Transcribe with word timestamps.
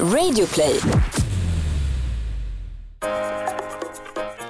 Radioplay. 0.00 0.80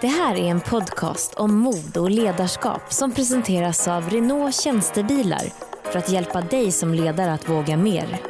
Det 0.01 0.07
här 0.07 0.35
är 0.35 0.51
en 0.51 0.61
podcast 0.61 1.35
om 1.35 1.55
mod 1.55 1.97
och 1.97 2.11
ledarskap 2.11 2.92
som 2.92 3.13
presenteras 3.13 3.88
av 3.88 4.10
Renault 4.10 4.54
Tjänstebilar 4.54 5.42
för 5.84 5.99
att 5.99 6.10
hjälpa 6.10 6.41
dig 6.41 6.72
som 6.72 6.94
ledare 6.94 7.33
att 7.33 7.49
våga 7.49 7.76
mer. 7.76 8.20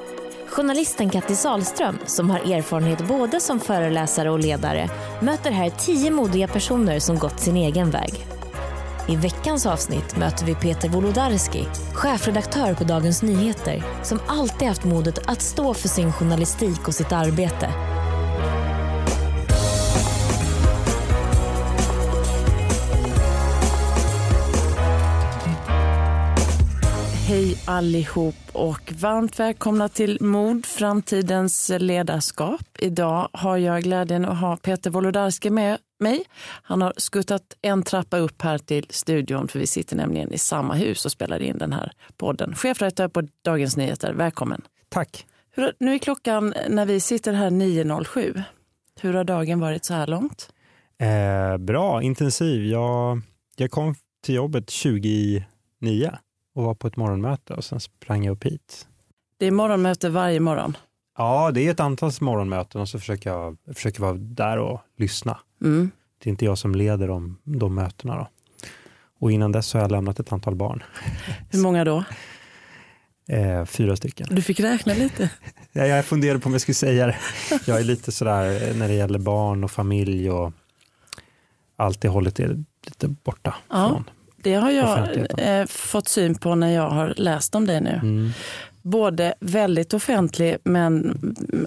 Journalisten 0.48 1.11
Kattis 1.11 1.46
Ahlström, 1.46 1.98
som 2.06 2.30
har 2.30 2.38
erfarenhet 2.38 3.08
både 3.08 3.40
som 3.40 3.60
föreläsare 3.60 4.31
och 4.31 4.38
ledare, 4.38 4.88
möter 5.22 5.51
här 5.51 5.71
tio 5.71 6.10
modiga 6.10 6.49
personer 6.49 6.99
som 6.99 7.19
gått 7.19 7.40
sin 7.40 7.56
egen 7.56 7.90
väg. 7.90 8.33
I 9.09 9.17
veckans 9.17 9.67
avsnitt 9.67 10.17
möter 10.17 10.47
vi 10.47 10.55
Peter 10.55 10.89
Wolodarski, 10.89 11.67
chefredaktör 11.93 12.75
på 12.75 12.85
Dagens 12.85 13.23
Nyheter, 13.23 13.85
som 14.03 14.21
alltid 14.27 14.69
haft 14.69 14.85
modet 14.85 15.19
att 15.27 15.43
stå 15.43 15.75
för 15.75 15.89
sin 15.89 16.12
journalistik 16.12 16.89
och 16.89 16.95
sitt 16.95 17.12
arbete. 17.12 17.94
Hej 27.34 27.56
allihop 27.65 28.34
och 28.52 28.93
varmt 29.01 29.41
välkomna 29.41 29.88
till 29.88 30.19
Mod, 30.20 30.66
framtidens 30.66 31.73
ledarskap. 31.79 32.66
Idag 32.79 33.29
har 33.33 33.56
jag 33.56 33.83
glädjen 33.83 34.25
att 34.25 34.38
ha 34.38 34.56
Peter 34.56 34.91
Wolodarski 34.91 35.51
med 35.51 35.78
mig. 36.01 36.25
Han 36.62 36.83
har 36.83 36.92
skuttat 36.97 37.42
en 37.62 37.83
trappa 37.83 38.19
upp 38.19 38.42
här 38.42 38.59
till 38.59 38.87
studion 38.91 39.48
för 39.48 39.59
vi 39.59 39.66
sitter 39.66 39.97
nämligen 39.97 40.33
i 40.33 40.39
samma 40.39 40.75
hus 40.75 41.05
och 41.05 41.12
spelar 41.12 41.42
in 41.42 41.59
den 41.59 41.73
här 41.73 41.92
podden. 42.16 42.55
Chefredaktör 42.55 43.09
på 43.09 43.23
Dagens 43.45 43.77
Nyheter, 43.77 44.12
välkommen. 44.12 44.62
Tack. 44.89 45.27
Hur, 45.51 45.73
nu 45.78 45.95
är 45.95 45.98
klockan 45.98 46.55
när 46.69 46.87
vi 46.87 47.01
sitter 47.01 47.33
här 47.33 47.51
9.07. 47.51 48.42
Hur 49.01 49.14
har 49.14 49.25
dagen 49.25 49.61
varit 49.61 49.84
så 49.84 49.95
här 49.95 50.06
långt? 50.06 50.53
Eh, 50.98 51.59
bra, 51.59 52.03
intensiv. 52.03 52.66
Jag, 52.66 53.20
jag 53.56 53.70
kom 53.70 53.94
till 54.25 54.34
jobbet 54.34 54.70
29 54.70 55.44
och 56.55 56.64
var 56.64 56.74
på 56.74 56.86
ett 56.86 56.97
morgonmöte 56.97 57.55
och 57.55 57.64
sen 57.64 57.80
sprang 57.80 58.24
jag 58.24 58.33
upp 58.33 58.44
hit. 58.44 58.86
Det 59.38 59.47
är 59.47 59.50
morgonmöte 59.50 60.08
varje 60.08 60.41
morgon. 60.41 60.77
Ja, 61.19 61.50
det 61.55 61.66
är 61.66 61.70
ett 61.70 61.80
antal 61.80 62.10
morgonmöten 62.20 62.80
och 62.80 62.88
så 62.88 62.98
försöker 62.98 63.30
jag 63.30 63.56
försöker 63.74 64.00
vara 64.00 64.14
där 64.14 64.58
och 64.58 64.80
lyssna. 64.97 65.38
Mm. 65.62 65.91
Det 66.22 66.28
är 66.28 66.30
inte 66.30 66.44
jag 66.44 66.58
som 66.58 66.75
leder 66.75 67.08
de, 67.08 67.38
de 67.44 67.75
mötena. 67.75 68.16
Då. 68.16 68.28
Och 69.20 69.32
innan 69.32 69.52
dess 69.52 69.75
har 69.75 69.80
jag 69.80 69.91
lämnat 69.91 70.20
ett 70.20 70.32
antal 70.32 70.55
barn. 70.55 70.82
Hur 71.50 71.58
många 71.58 71.84
då? 71.84 72.05
Eh, 73.28 73.64
fyra 73.64 73.97
stycken. 73.97 74.27
Du 74.30 74.42
fick 74.42 74.60
räkna 74.60 74.94
lite. 74.94 75.30
Ja, 75.77 75.86
jag 75.86 76.05
funderade 76.05 76.41
på 76.41 76.47
om 76.47 76.52
jag 76.52 76.60
skulle 76.60 76.75
säga 76.75 77.06
det. 77.06 77.16
Jag 77.66 77.80
är 77.80 77.84
lite 77.84 78.12
sådär 78.12 78.69
eh, 78.70 78.77
när 78.77 78.88
det 78.88 78.94
gäller 78.94 79.19
barn 79.19 79.64
och 79.64 79.70
familj 79.70 80.30
och 80.30 80.52
allt 81.77 82.00
det 82.00 82.08
hållet 82.08 82.41
är 82.41 82.64
lite 82.86 83.08
borta 83.08 83.55
Ja. 83.69 83.88
från. 83.88 84.10
Det 84.45 84.55
har 84.55 84.70
jag 84.70 85.27
eh, 85.39 85.67
fått 85.67 86.09
syn 86.09 86.34
på 86.34 86.55
när 86.55 86.70
jag 86.70 86.91
har 86.91 87.14
läst 87.17 87.55
om 87.55 87.67
dig 87.67 87.81
nu. 87.81 88.00
Mm. 88.03 88.31
Både 88.83 89.34
väldigt 89.41 89.95
offentlig 89.95 90.56
men 90.64 91.19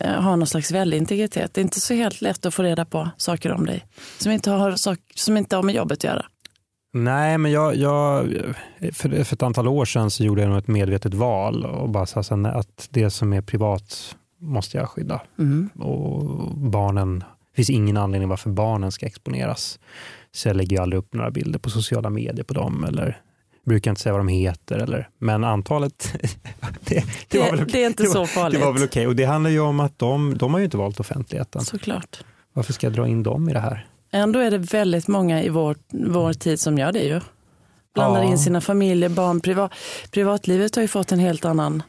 eh, 0.01 0.11
har 0.11 0.37
någon 0.37 0.47
slags 0.47 0.71
väldig 0.71 0.97
integritet. 0.97 1.53
Det 1.53 1.61
är 1.61 1.63
inte 1.63 1.81
så 1.81 1.93
helt 1.93 2.21
lätt 2.21 2.45
att 2.45 2.53
få 2.53 2.63
reda 2.63 2.85
på 2.85 3.09
saker 3.17 3.51
om 3.51 3.65
dig 3.65 3.85
som 4.17 4.31
inte 4.31 4.51
har, 4.51 4.71
sak, 4.71 4.99
som 5.15 5.37
inte 5.37 5.55
har 5.55 5.63
med 5.63 5.75
jobbet 5.75 5.97
att 5.97 6.03
göra. 6.03 6.25
Nej, 6.93 7.37
men 7.37 7.51
jag, 7.51 7.75
jag, 7.75 8.25
för, 8.93 9.23
för 9.23 9.35
ett 9.35 9.43
antal 9.43 9.67
år 9.67 9.85
sedan 9.85 10.11
så 10.11 10.23
gjorde 10.23 10.41
jag 10.41 10.49
nog 10.49 10.57
ett 10.57 10.67
medvetet 10.67 11.13
val 11.13 11.65
och 11.65 11.89
bara 11.89 12.05
sa 12.05 12.21
att 12.45 12.87
det 12.89 13.09
som 13.09 13.33
är 13.33 13.41
privat 13.41 14.15
måste 14.39 14.77
jag 14.77 14.89
skydda. 14.89 15.21
Mm. 15.39 15.69
Och 15.79 16.23
barnen, 16.57 17.19
det 17.19 17.25
finns 17.57 17.69
ingen 17.69 17.97
anledning 17.97 18.29
varför 18.29 18.49
barnen 18.49 18.91
ska 18.91 19.05
exponeras. 19.05 19.79
Så 20.31 20.47
jag 20.49 20.55
lägger 20.55 20.77
ju 20.77 20.81
aldrig 20.83 20.99
upp 20.99 21.13
några 21.13 21.31
bilder 21.31 21.59
på 21.59 21.69
sociala 21.69 22.09
medier 22.09 22.43
på 22.43 22.53
dem 22.53 22.83
eller 22.83 23.21
brukar 23.65 23.91
inte 23.91 24.01
säga 24.01 24.13
vad 24.13 24.19
de 24.19 24.27
heter. 24.27 24.77
Eller, 24.77 25.09
men 25.17 25.43
antalet, 25.43 26.13
det, 26.79 27.03
det, 27.27 27.39
var 27.39 27.45
väl 27.49 27.57
Det, 27.57 27.63
okej. 27.63 27.71
det 27.73 27.83
är 27.83 27.87
inte 27.87 28.03
var, 28.03 28.13
så 28.13 28.25
farligt. 28.27 28.59
Det 28.59 28.65
var 28.65 28.73
väl 28.73 28.83
okej. 28.83 29.07
Och 29.07 29.15
det 29.15 29.25
handlar 29.25 29.49
ju 29.49 29.59
om 29.59 29.79
att 29.79 29.99
de, 29.99 30.37
de 30.37 30.51
har 30.51 30.59
ju 30.59 30.65
inte 30.65 30.77
valt 30.77 30.99
offentligheten. 30.99 31.61
Såklart. 31.65 32.19
Varför 32.53 32.73
ska 32.73 32.87
jag 32.87 32.93
dra 32.93 33.07
in 33.07 33.23
dem 33.23 33.49
i 33.49 33.53
det 33.53 33.59
här? 33.59 33.85
Ändå 34.11 34.39
är 34.39 34.51
det 34.51 34.57
väldigt 34.57 35.07
många 35.07 35.43
i 35.43 35.49
vår, 35.49 35.75
vår 35.89 36.33
tid 36.33 36.59
som 36.59 36.77
gör 36.77 36.91
det 36.91 37.03
ju. 37.03 37.21
Blandar 37.93 38.23
Ja. 38.23 38.29
in 38.29 38.37
sina 38.39 38.61
familjer, 38.61 39.09
barn, 39.09 39.39
privat, 39.41 39.71
privatlivet 40.11 40.75
har 40.75 40.81
ju 40.81 40.87
fått 40.87 41.11
en 41.11 41.19
helt 41.19 41.45
annan 41.45 41.83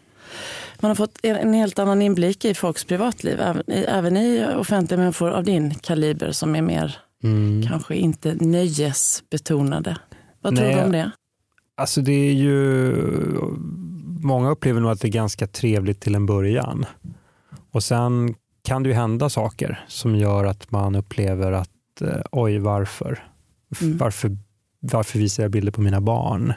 man 0.82 0.90
har 0.90 0.94
fått 0.96 1.18
en, 1.22 1.54
helt 1.54 1.78
annan 1.78 2.02
inblick 2.02 2.44
i 2.44 2.54
folks 2.54 2.84
privatliv, 2.84 3.40
även 3.40 3.62
i, 3.70 3.84
även 3.88 4.16
i 4.16 4.46
offentliga 4.56 5.00
människor 5.00 5.30
av 5.30 5.44
din 5.44 5.74
kaliber 5.74 6.32
som 6.32 6.54
är 6.54 6.62
mer, 6.62 6.98
Mm. 7.22 7.62
kanske 7.66 7.96
inte 7.96 8.34
nöjesbetonade. 8.34 9.98
Vad 10.40 10.56
tror 10.56 10.66
Nej. 10.66 10.76
du 10.76 10.82
om 10.82 10.92
det? 10.92 11.10
Alltså 11.76 12.00
det 12.00 12.12
är 12.12 12.32
ju, 12.32 12.96
många 14.20 14.50
upplever 14.50 14.80
nog 14.80 14.90
att 14.90 15.00
det 15.00 15.08
är 15.08 15.12
ganska 15.12 15.46
trevligt 15.46 16.00
till 16.00 16.14
en 16.14 16.26
början. 16.26 16.86
Och 17.70 17.82
sen 17.84 18.34
kan 18.64 18.82
det 18.82 18.88
ju 18.88 18.94
hända 18.94 19.28
saker 19.28 19.84
som 19.88 20.16
gör 20.16 20.44
att 20.44 20.70
man 20.70 20.94
upplever 20.94 21.52
att 21.52 22.00
eh, 22.00 22.20
oj, 22.32 22.58
varför? 22.58 23.24
Mm. 23.80 23.98
Varför, 23.98 24.36
varför 24.80 25.18
visar 25.18 25.42
jag 25.42 25.52
bilder 25.52 25.72
på 25.72 25.80
mina 25.80 26.00
barn? 26.00 26.52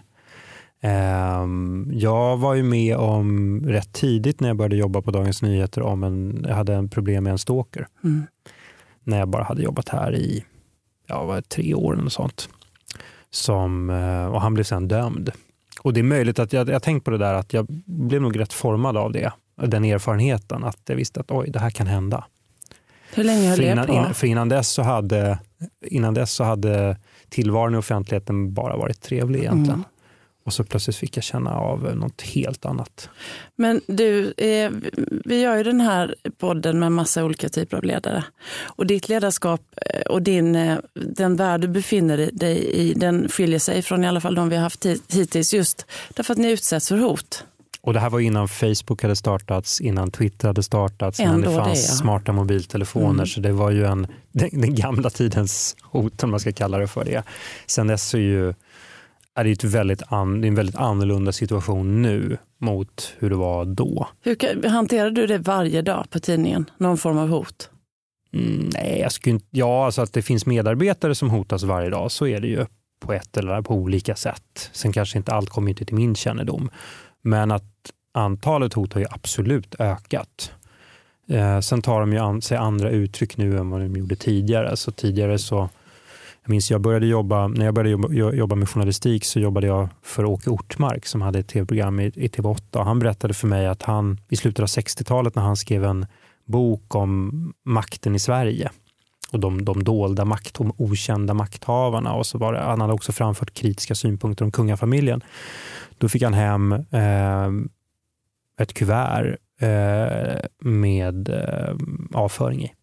Ehm, 0.81 1.89
jag 1.93 2.37
var 2.37 2.53
ju 2.53 2.63
med 2.63 2.97
om 2.97 3.59
rätt 3.67 3.93
tidigt 3.93 4.39
när 4.39 4.47
jag 4.47 4.57
började 4.57 4.75
jobba 4.75 5.01
på 5.01 5.11
Dagens 5.11 5.41
Nyheter 5.41 5.81
om 5.81 6.03
en, 6.03 6.45
jag 6.47 6.55
hade 6.55 6.73
en 6.73 6.89
problem 6.89 7.23
med 7.23 7.31
en 7.31 7.37
stalker. 7.37 7.87
Mm. 8.03 8.23
När 9.03 9.19
jag 9.19 9.27
bara 9.27 9.43
hade 9.43 9.61
jobbat 9.61 9.89
här 9.89 10.15
i 10.15 10.45
ja, 11.07 11.35
det, 11.35 11.41
tre 11.41 11.73
år 11.73 11.99
eller 11.99 12.09
sånt. 12.09 12.49
Som, 13.29 13.89
eh, 13.89 14.25
och 14.25 14.41
han 14.41 14.53
blev 14.53 14.63
sen 14.63 14.87
dömd. 14.87 15.31
Och 15.81 15.93
det 15.93 15.99
är 15.99 16.03
möjligt 16.03 16.39
att 16.39 16.53
jag, 16.53 16.69
jag 16.69 16.83
tänkt 16.83 17.03
på 17.03 17.11
det 17.11 17.17
där 17.17 17.33
att 17.33 17.53
jag 17.53 17.65
blev 17.85 18.21
nog 18.21 18.39
rätt 18.39 18.53
formad 18.53 18.97
av 18.97 19.11
det. 19.11 19.33
Den 19.55 19.85
erfarenheten 19.85 20.63
att 20.63 20.79
jag 20.85 20.95
visste 20.95 21.19
att 21.19 21.31
oj, 21.31 21.49
det 21.49 21.59
här 21.59 21.69
kan 21.69 21.87
hända. 21.87 22.25
Hur 23.13 23.23
länge 23.23 23.49
höll 23.49 23.59
det 23.59 23.71
innan, 23.71 23.87
på? 23.87 23.93
innan, 23.93 24.13
för 24.13 24.27
innan 24.27 24.49
dess 24.49 24.69
så 24.69 24.81
hade, 24.81 25.39
innan 25.85 26.13
dess 26.13 26.31
så 26.31 26.43
hade 26.43 26.97
tillvaron 27.29 27.75
i 27.75 27.77
offentligheten 27.77 28.53
bara 28.53 28.77
varit 28.77 29.01
trevlig 29.01 29.39
egentligen. 29.39 29.79
Mm. 29.79 29.90
Och 30.43 30.53
så 30.53 30.63
plötsligt 30.63 30.95
fick 30.95 31.17
jag 31.17 31.23
känna 31.23 31.55
av 31.55 31.95
något 31.95 32.21
helt 32.21 32.65
annat. 32.65 33.09
Men 33.55 33.81
du, 33.87 34.33
eh, 34.37 34.71
vi 35.25 35.41
gör 35.41 35.57
ju 35.57 35.63
den 35.63 35.81
här 35.81 36.15
podden 36.37 36.79
med 36.79 36.91
massa 36.91 37.23
olika 37.23 37.49
typer 37.49 37.77
av 37.77 37.83
ledare. 37.83 38.23
Och 38.61 38.87
ditt 38.87 39.09
ledarskap 39.09 39.61
eh, 39.85 40.01
och 40.01 40.21
din, 40.21 40.55
eh, 40.55 40.77
den 40.93 41.35
värld 41.35 41.61
du 41.61 41.67
befinner 41.67 42.29
dig 42.33 42.57
i, 42.57 42.93
den 42.93 43.29
skiljer 43.29 43.59
sig 43.59 43.81
från 43.81 44.03
i 44.03 44.07
alla 44.07 44.21
fall 44.21 44.35
de 44.35 44.49
vi 44.49 44.55
har 44.55 44.63
haft 44.63 44.85
hit- 44.85 45.13
hittills 45.13 45.53
just 45.53 45.85
därför 46.15 46.33
att 46.33 46.37
ni 46.37 46.51
utsätts 46.51 46.87
för 46.87 46.97
hot. 46.97 47.45
Och 47.83 47.93
det 47.93 47.99
här 47.99 48.09
var 48.09 48.19
innan 48.19 48.47
Facebook 48.47 49.01
hade 49.01 49.15
startats, 49.15 49.81
innan 49.81 50.11
Twitter 50.11 50.47
hade 50.47 50.63
startats, 50.63 51.19
innan 51.19 51.35
Ändå 51.35 51.49
det 51.49 51.55
det, 51.55 51.63
fanns 51.63 51.89
ja. 51.89 51.95
smarta 51.95 52.31
mobiltelefoner. 52.31 53.09
Mm. 53.09 53.25
Så 53.25 53.39
det 53.39 53.51
var 53.51 53.71
ju 53.71 53.85
en, 53.85 54.07
den, 54.31 54.49
den 54.51 54.75
gamla 54.75 55.09
tidens 55.09 55.75
hot, 55.81 56.23
om 56.23 56.31
man 56.31 56.39
ska 56.39 56.51
kalla 56.51 56.77
det 56.77 56.87
för 56.87 57.05
det. 57.05 57.23
Sen 57.67 57.87
dess 57.87 58.13
är, 58.13 58.17
ju, 58.19 58.53
är 59.35 59.43
det 59.43 59.51
ett 59.51 59.63
väldigt, 59.63 60.03
an, 60.07 60.43
en 60.43 60.55
väldigt 60.55 60.75
annorlunda 60.75 61.31
situation 61.31 62.01
nu 62.01 62.37
mot 62.57 63.13
hur 63.19 63.29
det 63.29 63.35
var 63.35 63.65
då. 63.65 64.07
Hur 64.21 64.67
hanterar 64.69 65.11
du 65.11 65.27
det 65.27 65.37
varje 65.37 65.81
dag 65.81 66.05
på 66.09 66.19
tidningen? 66.19 66.69
Någon 66.77 66.97
form 66.97 67.17
av 67.17 67.27
hot? 67.27 67.69
Mm, 68.33 68.69
nej, 68.73 68.99
jag 68.99 69.11
skulle 69.11 69.33
inte, 69.33 69.47
ja, 69.49 69.85
alltså 69.85 70.01
att 70.01 70.13
det 70.13 70.21
finns 70.21 70.45
medarbetare 70.45 71.15
som 71.15 71.29
hotas 71.29 71.63
varje 71.63 71.89
dag, 71.89 72.11
så 72.11 72.27
är 72.27 72.39
det 72.39 72.47
ju 72.47 72.65
på 72.99 73.13
ett 73.13 73.37
eller 73.37 73.61
på 73.61 73.73
olika 73.73 74.15
sätt. 74.15 74.69
Sen 74.71 74.91
kanske 74.91 75.17
inte 75.17 75.33
allt 75.33 75.49
kommer 75.49 75.69
inte 75.69 75.85
till 75.85 75.95
min 75.95 76.15
kännedom, 76.15 76.69
men 77.21 77.51
att 77.51 77.63
antalet 78.13 78.73
hot 78.73 78.93
har 78.93 79.01
ju 79.01 79.07
absolut 79.09 79.75
ökat. 79.79 80.51
Eh, 81.29 81.59
sen 81.59 81.81
tar 81.81 81.99
de 81.99 82.13
ju 82.13 82.19
an, 82.19 82.41
sig 82.41 82.57
andra 82.57 82.89
uttryck 82.89 83.37
nu 83.37 83.57
än 83.57 83.69
vad 83.69 83.81
de 83.81 83.95
gjorde 83.95 84.15
tidigare. 84.15 84.77
Så 84.77 84.91
tidigare 84.91 85.39
så, 85.39 85.69
jag 86.43 86.49
minns 86.49 86.71
jag 86.71 86.81
började 86.81 87.05
jobba, 87.05 87.47
när 87.47 87.65
jag 87.65 87.73
började 87.73 87.89
jobba, 87.89 88.33
jobba 88.33 88.55
med 88.55 88.69
journalistik 88.69 89.25
så 89.25 89.39
jobbade 89.39 89.67
jag 89.67 89.89
för 90.01 90.25
Åke 90.25 90.49
Ortmark 90.49 91.05
som 91.05 91.21
hade 91.21 91.39
ett 91.39 91.47
tv-program 91.47 91.99
i, 91.99 92.05
i 92.05 92.27
TV8 92.27 92.77
och 92.77 92.85
han 92.85 92.99
berättade 92.99 93.33
för 93.33 93.47
mig 93.47 93.67
att 93.67 93.83
han 93.83 94.17
i 94.29 94.35
slutet 94.35 94.59
av 94.59 94.67
60-talet 94.67 95.35
när 95.35 95.43
han 95.43 95.57
skrev 95.57 95.85
en 95.85 96.05
bok 96.45 96.95
om 96.95 97.53
makten 97.65 98.15
i 98.15 98.19
Sverige 98.19 98.71
och 99.31 99.39
de, 99.39 99.65
de 99.65 99.83
dolda 99.83 100.25
makt, 100.25 100.55
de 100.55 100.73
okända 100.77 101.33
makthavarna 101.33 102.13
och 102.13 102.25
så 102.25 102.37
var 102.37 102.53
det, 102.53 102.59
han 102.59 102.81
hade 102.81 102.93
också 102.93 103.11
framfört 103.11 103.53
kritiska 103.53 103.95
synpunkter 103.95 104.45
om 104.45 104.51
kungafamiljen. 104.51 105.23
Då 105.97 106.09
fick 106.09 106.23
han 106.23 106.33
hem 106.33 106.71
eh, 106.71 107.49
ett 108.59 108.73
kuvert 108.73 109.37
eh, 109.59 110.39
med 110.59 111.29
eh, 111.29 111.75
avföring 112.13 112.63
i. 112.63 112.73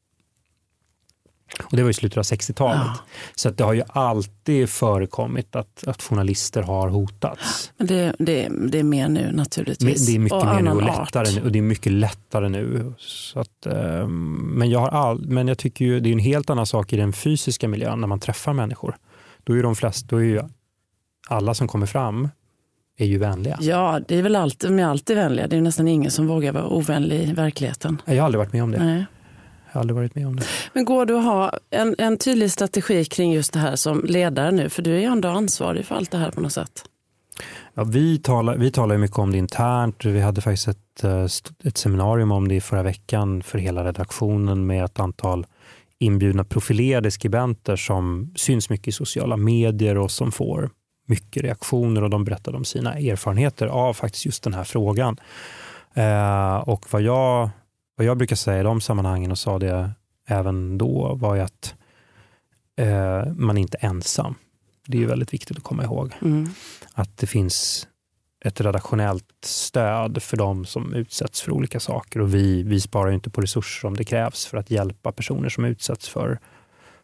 Och 1.65 1.77
det 1.77 1.83
var 1.83 1.91
i 1.91 1.95
slutet 1.95 2.19
av 2.19 2.25
60-talet. 2.25 2.81
Ja. 2.85 2.99
Så 3.35 3.49
att 3.49 3.57
det 3.57 3.65
har 3.65 3.73
ju 3.73 3.83
alltid 3.89 4.69
förekommit 4.69 5.57
att, 5.57 5.85
att 5.87 6.03
journalister 6.03 6.63
har 6.63 6.89
hotats. 6.89 7.73
Det, 7.77 8.13
det, 8.19 8.49
det 8.69 8.79
är 8.79 8.83
mer 8.83 9.09
nu 9.09 9.33
naturligtvis. 9.33 10.07
Det 10.07 10.15
är 10.15 10.19
mycket 10.19 10.39
och 10.39 10.47
mer 10.47 10.63
nu 10.63 10.71
och 10.71 10.83
lättare 10.83 11.35
nu. 11.35 11.43
Och 11.43 11.53
det 11.53 11.59
är 11.59 11.63
mycket 11.63 11.93
lättare 11.93 12.49
nu. 12.49 12.93
Så 12.99 13.41
att, 13.41 13.67
ehm, 13.67 14.35
men, 14.35 14.71
jag 14.71 14.81
har 14.81 14.89
all, 14.89 15.21
men 15.29 15.49
jag 15.49 15.59
tycker 15.59 15.85
ju 15.85 16.01
det 16.01 16.09
är 16.09 16.13
en 16.13 16.19
helt 16.19 16.51
annan 16.51 16.67
sak 16.67 16.93
i 16.93 16.97
den 16.97 17.13
fysiska 17.13 17.69
miljön 17.69 18.01
när 18.01 18.09
man 18.09 18.21
träffar 18.21 18.53
människor. 18.53 18.97
Då 19.45 19.53
är 19.53 19.57
ju 19.57 19.63
de 19.63 19.77
flesta, 19.77 20.07
då 20.11 20.17
är 20.17 20.25
ju 20.25 20.43
alla 21.29 21.55
som 21.55 21.69
kommer 21.69 21.87
fram 21.87 22.29
är 22.99 23.07
ju 23.07 23.19
vänliga. 23.19 23.59
Ja, 23.61 24.01
det 24.09 24.17
är 24.17 24.23
väl 24.23 24.37
alltid, 24.37 24.71
de 24.71 24.79
är 24.79 24.85
alltid 24.85 25.17
vänliga. 25.17 25.47
Det 25.47 25.57
är 25.57 25.61
nästan 25.61 25.89
ingen 25.89 26.11
som 26.11 26.27
vågar 26.27 26.53
vara 26.53 26.69
ovänlig 26.69 27.29
i 27.29 27.33
verkligheten. 27.33 28.03
Jag 28.05 28.15
har 28.15 28.23
aldrig 28.23 28.39
varit 28.39 28.53
med 28.53 28.63
om 28.63 28.71
det. 28.71 28.85
Nej. 28.85 29.07
Har 29.79 29.83
aldrig 29.83 29.97
varit 29.97 30.15
med 30.15 30.27
om 30.27 30.37
det. 30.37 30.43
Men 30.73 30.85
går 30.85 31.07
det 31.07 31.19
att 31.19 31.25
ha 31.25 31.53
en, 31.71 31.95
en 31.99 32.19
tydlig 32.19 32.51
strategi 32.51 33.05
kring 33.05 33.33
just 33.33 33.53
det 33.53 33.59
här 33.59 33.77
som 33.77 34.05
ledare 34.05 34.51
nu? 34.51 34.69
För 34.69 34.83
du 34.83 34.95
är 34.95 34.99
ju 34.99 35.05
ändå 35.05 35.29
ansvarig 35.29 35.87
för 35.87 35.95
allt 35.95 36.11
det 36.11 36.19
här 36.19 36.31
på 36.31 36.41
något 36.41 36.53
sätt. 36.53 36.85
Ja, 37.75 37.85
vi, 37.85 38.19
talar, 38.19 38.57
vi 38.57 38.71
talar 38.71 38.95
ju 38.95 39.01
mycket 39.01 39.19
om 39.19 39.33
det 39.33 39.39
internt. 39.39 40.05
Vi 40.05 40.21
hade 40.21 40.41
faktiskt 40.41 40.69
ett, 40.69 41.05
eh, 41.05 41.25
ett 41.65 41.79
seminarium 41.79 42.33
om 42.33 42.49
det 42.49 42.55
i 42.55 42.61
förra 42.61 42.83
veckan 42.83 43.43
för 43.43 43.59
hela 43.59 43.85
redaktionen 43.85 44.67
med 44.67 44.85
ett 44.85 45.01
antal 45.01 45.47
inbjudna 45.99 46.45
profilerade 46.45 47.11
skribenter 47.11 47.77
som 47.77 48.33
syns 48.37 48.71
mycket 48.71 48.89
i 48.89 48.93
sociala 48.93 49.37
medier 49.37 49.99
och 49.99 50.11
som 50.11 50.33
får 50.33 50.71
mycket 51.09 51.43
reaktioner 51.43 52.03
och 52.03 52.11
de 52.11 52.25
berättade 52.25 52.57
om 52.57 52.65
sina 52.65 52.95
erfarenheter 52.95 53.67
av 53.67 53.95
faktiskt 53.95 54.27
just 54.27 54.43
den 54.43 54.55
här 54.55 54.65
frågan. 54.65 55.17
Eh, 55.95 56.57
och 56.57 56.87
vad 56.91 57.03
jag, 57.03 57.51
vad 57.99 58.07
jag 58.07 58.19
brukar 58.19 58.37
säga 58.37 58.61
i 58.61 58.63
de 58.63 58.81
sammanhangen 58.81 59.31
och 59.31 59.39
sa 59.39 59.59
det 59.59 59.91
även 60.27 60.79
då 60.79 61.15
var 61.15 61.35
ju 61.35 61.41
att 61.41 61.75
eh, 62.77 63.33
man 63.37 63.59
inte 63.59 63.79
är 63.81 63.89
ensam. 63.89 64.35
Det 64.87 64.97
är 64.97 65.01
ju 65.01 65.07
väldigt 65.07 65.35
viktigt 65.35 65.57
att 65.57 65.63
komma 65.63 65.85
ihåg 65.85 66.15
Mm. 66.23 66.49
att 66.93 67.17
det 67.19 67.27
finns 67.27 67.89
ett 68.45 68.61
redaktionellt 68.61 69.25
stöd 69.45 70.23
för 70.23 70.37
de 70.37 70.65
som 70.65 70.95
utsätts 70.95 71.41
för 71.41 71.53
olika 71.53 71.81
saker 71.81 72.21
och 72.21 72.35
vi, 72.35 72.63
vi 72.63 72.81
sparar 72.81 73.11
inte 73.11 73.31
på 73.31 73.41
resurser 73.41 73.89
om 73.89 73.97
det 73.97 74.05
krävs 74.05 74.47
för 74.47 74.59
att 74.59 74.71
hjälpa 74.71 75.13
personer 75.13 75.49
som 75.49 75.65
utsätts 75.65 76.09
för, 76.09 76.39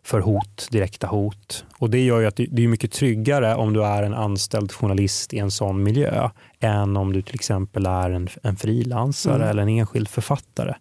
för 0.05 0.21
hot, 0.21 0.69
direkta 0.71 1.07
hot. 1.07 1.65
Och 1.79 1.91
det 1.91 2.05
gör 2.05 2.21
ju 2.21 2.27
att 2.27 2.37
det, 2.37 2.63
är 2.65 2.69
mycket 2.69 2.93
tryggare 2.93 3.55
om 3.55 3.73
du 3.73 3.85
är 3.85 4.03
en 4.03 4.15
anställd 4.15 4.73
journalist 4.73 5.35
i 5.35 5.39
en 5.39 5.51
sån 5.51 5.83
miljö 5.83 6.31
än 6.61 6.97
om 6.97 7.13
du 7.13 7.23
till 7.23 7.35
exempel 7.35 7.87
är 7.87 8.11
en, 8.11 8.29
en 8.43 8.57
frilansare 8.57 9.35
Mm. 9.35 9.49
eller 9.49 9.63
en 9.63 9.69
enskild 9.69 10.09
författare. 10.09 10.75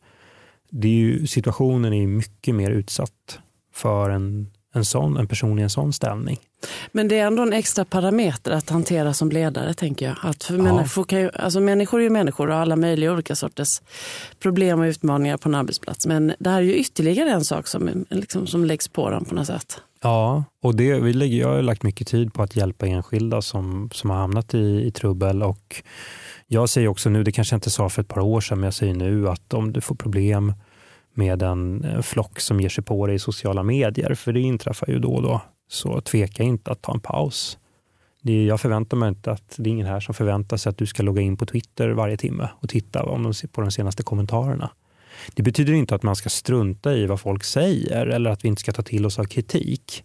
Det 0.70 0.88
är 0.88 0.92
ju, 0.92 1.28
situationen 1.28 1.94
är 1.94 2.08
mycket 2.08 2.56
mer 2.56 2.72
utsatt 2.72 3.40
för 3.74 4.10
en, 4.10 4.52
en, 4.74 4.86
sån, 4.86 5.18
en 5.18 5.28
person 5.28 5.60
i 5.60 5.62
en 5.62 5.70
sån 5.70 5.94
ställning. 5.94 6.40
Men 6.92 7.08
det 7.08 7.20
är 7.20 7.28
ändå 7.28 7.44
en 7.44 7.54
extra 7.54 7.86
parameter 7.86 8.52
att 8.52 8.70
hantera 8.70 9.14
som 9.14 9.30
ledare, 9.30 9.74
tänker 9.74 10.06
jag. 10.06 10.16
Att 10.22 10.44
för 10.44 10.54
Ja. 10.54 10.62
människor, 10.64 11.04
kan 11.04 11.20
ju, 11.20 11.30
alltså 11.34 11.60
människor 11.60 12.00
är 12.00 12.04
ju 12.04 12.10
människor 12.10 12.48
och 12.48 12.54
har 12.54 12.62
alla 12.62 12.76
möjliga 12.76 13.12
olika 13.12 13.36
sorters 13.36 13.82
problem 14.40 14.80
och 14.80 14.84
utmaningar 14.86 15.38
på 15.38 15.50
en 15.50 15.56
arbetsplats. 15.56 16.08
Men 16.08 16.34
det 16.40 16.50
här 16.50 16.58
är 16.58 16.62
ju 16.66 16.76
ytterligare 16.76 17.30
en 17.32 17.46
sak 17.46 17.68
som, 17.68 18.06
liksom, 18.10 18.48
som 18.48 18.66
läggs 18.66 18.88
på 18.88 19.10
dem 19.10 19.26
på 19.26 19.36
något 19.36 19.48
sätt. 19.48 19.82
Ja, 20.02 20.44
och 20.64 20.76
det, 20.76 21.00
vi 21.00 21.14
lägger, 21.14 21.38
jag 21.38 21.48
har 21.48 21.62
lagt 21.62 21.84
mycket 21.84 22.08
tid 22.08 22.34
på 22.34 22.44
att 22.44 22.56
hjälpa 22.56 22.88
enskilda 22.88 23.42
som, 23.42 23.90
som 23.94 24.10
har 24.10 24.18
hamnat 24.18 24.54
i, 24.54 24.84
i 24.86 24.92
trubbel. 24.92 25.44
Och 25.44 25.84
jag 26.48 26.70
säger 26.70 26.88
också 26.88 27.10
nu, 27.10 27.24
det 27.24 27.32
kanske 27.32 27.54
jag 27.54 27.58
inte 27.58 27.70
sa 27.70 27.90
för 27.90 28.02
ett 28.02 28.08
par 28.08 28.22
år 28.22 28.42
sedan, 28.42 28.60
men 28.60 28.68
jag 28.68 28.74
säger 28.74 28.94
nu 28.94 29.30
att 29.30 29.54
om 29.54 29.74
du 29.74 29.82
får 29.82 29.96
problem 29.96 30.54
med 31.14 31.42
en 31.42 31.84
eh, 31.84 32.02
flock 32.02 32.40
som 32.40 32.60
ger 32.60 32.70
sig 32.70 32.84
på 32.84 33.08
dig 33.08 33.16
i 33.16 33.20
sociala 33.20 33.64
medier, 33.64 34.14
för 34.14 34.34
det 34.34 34.40
inträffar 34.40 34.88
ju 34.88 35.00
då 35.00 35.14
och 35.14 35.22
då, 35.22 35.42
så 35.68 36.02
tveka 36.02 36.44
inte 36.44 36.72
att 36.72 36.82
ta 36.82 36.94
en 36.94 37.00
paus. 37.00 37.58
Det, 38.22 38.46
jag 38.46 38.62
förväntar 38.62 38.98
mig 38.98 39.10
inte 39.10 39.32
att 39.32 39.56
det 39.58 39.70
är 39.70 39.72
ingen 39.72 39.88
här 39.88 40.00
som 40.00 40.14
förväntar 40.14 40.58
sig 40.58 40.70
att 40.70 40.78
du 40.78 40.86
ska 40.86 41.04
logga 41.04 41.22
in 41.22 41.38
på 41.38 41.46
Twitter 41.46 41.90
varje 41.90 42.18
timme 42.18 42.50
och 42.60 42.70
titta 42.70 43.04
om 43.04 43.24
de, 43.24 43.48
på 43.48 43.62
de 43.62 43.72
senaste 43.72 44.04
kommentarerna. 44.04 44.70
Det 45.34 45.44
betyder 45.44 45.74
inte 45.74 45.96
att 45.96 46.04
man 46.04 46.16
ska 46.16 46.30
strunta 46.30 46.94
i 46.94 47.06
vad 47.06 47.20
folk 47.20 47.44
säger 47.44 48.08
eller 48.08 48.30
att 48.30 48.44
vi 48.44 48.48
inte 48.48 48.60
ska 48.60 48.72
ta 48.72 48.82
till 48.82 49.06
oss 49.06 49.20
av 49.20 49.24
kritik. 49.24 50.04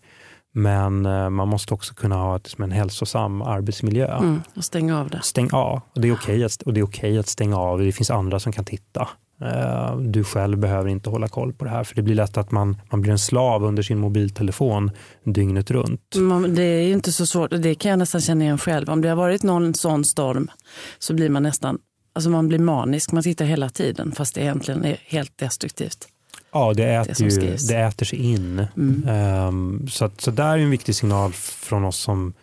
Men 0.52 1.06
eh, 1.06 1.30
man 1.30 1.48
måste 1.48 1.74
också 1.74 1.94
kunna 1.94 2.16
ha 2.16 2.36
ett, 2.36 2.58
en 2.58 2.70
hälsosam 2.70 3.42
arbetsmiljö. 3.42 4.18
Mm, 4.18 4.40
och 4.54 4.64
stänga 4.64 5.00
av 5.00 5.10
det. 5.10 5.20
Stäng 5.22 5.50
av. 5.52 5.80
Och 5.94 6.00
det, 6.00 6.08
är 6.08 6.12
okej 6.12 6.44
att, 6.44 6.62
och 6.62 6.74
det 6.74 6.80
är 6.80 6.84
okej 6.84 7.18
att 7.18 7.26
stänga 7.26 7.56
av. 7.56 7.78
Det 7.78 7.92
finns 7.92 8.10
andra 8.10 8.40
som 8.40 8.52
kan 8.52 8.64
titta. 8.64 9.08
Eh, 9.40 9.96
Du 9.96 10.24
själv 10.24 10.58
behöver 10.58 10.88
inte 10.90 11.10
hålla 11.10 11.28
koll 11.28 11.52
på 11.52 11.64
det 11.64 11.70
här. 11.70 11.84
För 11.84 11.94
det 11.94 12.02
blir 12.02 12.14
lätt 12.14 12.36
att 12.36 12.50
man, 12.50 12.76
man 12.90 13.00
blir 13.00 13.12
en 13.12 13.18
slav 13.18 13.64
under 13.64 13.82
sin 13.82 13.98
mobiltelefon 13.98 14.90
dygnet 15.24 15.70
runt. 15.70 16.16
Man, 16.16 16.54
det 16.54 16.62
är 16.62 16.82
ju 16.82 16.92
inte 16.92 17.12
så 17.12 17.26
svårt, 17.26 17.50
det 17.50 17.74
kan 17.74 17.90
jag 17.90 17.98
nästan 17.98 18.20
känna 18.20 18.44
igen 18.44 18.58
själv. 18.58 18.90
Om 18.90 19.00
det 19.00 19.08
har 19.08 19.16
varit 19.16 19.42
någon 19.42 19.74
sån 19.74 20.04
storm 20.04 20.50
så 20.98 21.14
blir 21.14 21.28
man 21.28 21.42
nästan, 21.42 21.78
alltså 22.14 22.30
man 22.30 22.48
blir 22.48 22.58
manisk, 22.58 23.12
man 23.12 23.22
tittar 23.22 23.44
hela 23.44 23.68
tiden 23.68 24.12
fast 24.12 24.34
det 24.34 24.40
egentligen 24.40 24.84
är 24.84 24.96
helt 25.06 25.38
destruktivt. 25.38 26.08
Ja, 26.52 26.72
det 26.72 26.82
Det 26.84 26.94
äter, 26.94 27.14
som 27.14 27.28
ju, 27.28 27.56
det 27.68 27.76
äter 27.76 28.06
sig 28.06 28.18
in. 28.18 28.66
Mm. 28.76 29.08
Ehm, 29.08 29.88
så, 29.88 30.04
att, 30.04 30.20
så 30.20 30.30
där 30.30 30.52
är 30.52 30.58
en 30.58 30.70
viktig 30.70 30.94
signal 30.94 31.32
från 31.32 31.84
oss 31.84 31.96
som, 31.96 32.34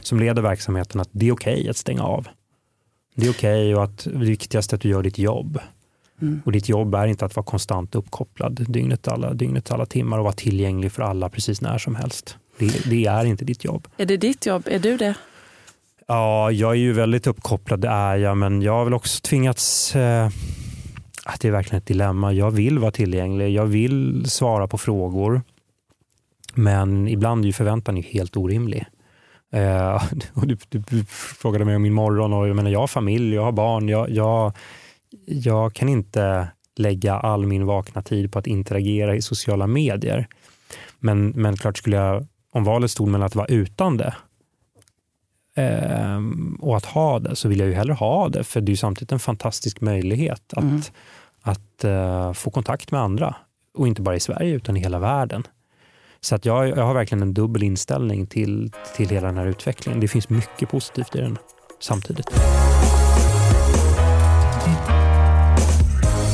som 0.00 0.18
leder 0.18 0.42
verksamheten 0.42 1.00
att 1.00 1.08
det 1.12 1.28
är 1.28 1.32
okej 1.32 1.68
att 1.68 1.76
stänga 1.76 2.02
av. 2.02 2.28
Det 3.16 3.26
är 3.26 3.30
okej 3.30 3.74
och 3.74 3.84
att 3.84 4.04
det 4.04 4.18
viktigaste 4.18 4.74
är 4.74 4.76
att 4.76 4.82
du 4.82 4.88
gör 4.88 5.02
ditt 5.02 5.18
jobb. 5.18 5.58
Mm. 6.22 6.42
Och 6.44 6.52
ditt 6.52 6.68
jobb 6.68 6.94
är 6.94 7.06
inte 7.06 7.24
att 7.24 7.36
vara 7.36 7.46
konstant 7.46 7.94
uppkopplad 7.94 8.66
dygnet 8.68 9.08
alla, 9.08 9.34
dygnet 9.34 9.70
alla 9.70 9.86
timmar 9.86 10.18
och 10.18 10.24
vara 10.24 10.34
tillgänglig 10.34 10.92
för 10.92 11.02
alla 11.02 11.28
precis 11.28 11.60
när 11.60 11.78
som 11.78 11.94
helst. 11.94 12.36
Det, 12.58 12.90
det 12.90 13.06
är 13.06 13.24
inte 13.24 13.44
ditt 13.44 13.64
jobb. 13.64 13.88
Är 13.96 14.06
det 14.06 14.16
ditt 14.16 14.46
jobb? 14.46 14.62
Är 14.66 14.78
du 14.78 14.96
det? 14.96 15.14
Ja, 16.06 16.50
jag 16.50 16.70
är 16.70 16.78
ju 16.78 16.92
väldigt 16.92 17.26
uppkopplad, 17.26 17.80
det 17.80 17.88
är 17.88 18.16
jag, 18.16 18.36
men 18.36 18.62
jag 18.62 18.72
har 18.72 18.84
väl 18.84 18.94
också 18.94 19.20
tvingats 19.20 19.96
eh, 19.96 20.26
att 21.24 21.40
det 21.40 21.48
är 21.48 21.52
verkligen 21.52 21.78
ett 21.78 21.86
dilemma. 21.86 22.32
Jag 22.32 22.50
vill 22.50 22.78
vara 22.78 22.90
tillgänglig, 22.90 23.50
jag 23.50 23.66
vill 23.66 24.30
svara 24.30 24.68
på 24.68 24.78
frågor, 24.78 25.42
men 26.54 27.08
ibland 27.08 27.44
är 27.44 27.46
ju 27.46 27.52
förväntan 27.52 27.96
ju 27.96 28.02
helt 28.02 28.36
orimlig. 28.36 28.86
Eh, 29.52 29.94
och 30.34 30.46
du, 30.46 30.56
du, 30.68 30.78
du 30.78 31.04
frågade 31.38 31.64
mig 31.64 31.76
om 31.76 31.82
min 31.82 31.94
morgon 31.94 32.32
och 32.32 32.48
jag 32.48 32.56
menar, 32.56 32.70
jag 32.70 32.80
har 32.80 32.86
familj, 32.86 33.34
jag 33.34 33.44
har 33.44 33.52
barn, 33.52 33.88
jag, 33.88 34.10
jag, 34.10 34.52
jag 35.26 35.74
kan 35.74 35.88
inte 35.88 36.48
lägga 36.76 37.14
all 37.14 37.46
min 37.46 37.66
vakna 37.66 38.02
tid 38.02 38.32
på 38.32 38.38
att 38.38 38.46
interagera 38.46 39.16
i 39.16 39.22
sociala 39.22 39.66
medier. 39.66 40.28
Men, 40.98 41.28
men 41.28 41.56
klart 41.56 41.78
skulle 41.78 41.96
jag, 41.96 42.26
om 42.52 42.64
valet 42.64 42.90
stod 42.90 43.08
mellan 43.08 43.26
att 43.26 43.34
vara 43.34 43.46
utan 43.46 43.96
det 43.96 44.14
ehm, 45.54 46.58
och 46.60 46.76
att 46.76 46.84
ha 46.84 47.18
det 47.18 47.36
så 47.36 47.48
vill 47.48 47.58
jag 47.58 47.68
ju 47.68 47.74
hellre 47.74 47.94
ha 47.94 48.28
det 48.28 48.44
för 48.44 48.60
det 48.60 48.72
är 48.72 48.76
samtidigt 48.76 49.12
en 49.12 49.18
fantastisk 49.18 49.80
möjlighet 49.80 50.52
att, 50.52 50.64
Mm. 50.64 50.80
att 51.42 51.84
eh, 51.84 52.32
få 52.32 52.50
kontakt 52.50 52.90
med 52.90 53.00
andra 53.00 53.36
och 53.74 53.88
inte 53.88 54.02
bara 54.02 54.16
i 54.16 54.20
Sverige 54.20 54.54
utan 54.54 54.76
i 54.76 54.80
hela 54.80 54.98
världen. 54.98 55.46
Så 56.20 56.34
att 56.34 56.44
jag, 56.44 56.68
jag 56.68 56.84
har 56.84 56.94
verkligen 56.94 57.22
en 57.22 57.34
dubbel 57.34 57.62
inställning 57.62 58.26
till, 58.26 58.72
till 58.96 59.08
hela 59.08 59.26
den 59.26 59.36
här 59.36 59.46
utvecklingen. 59.46 60.00
Det 60.00 60.08
finns 60.08 60.28
mycket 60.28 60.68
positivt 60.68 61.14
i 61.16 61.20
den 61.20 61.38
samtidigt. 61.80 62.30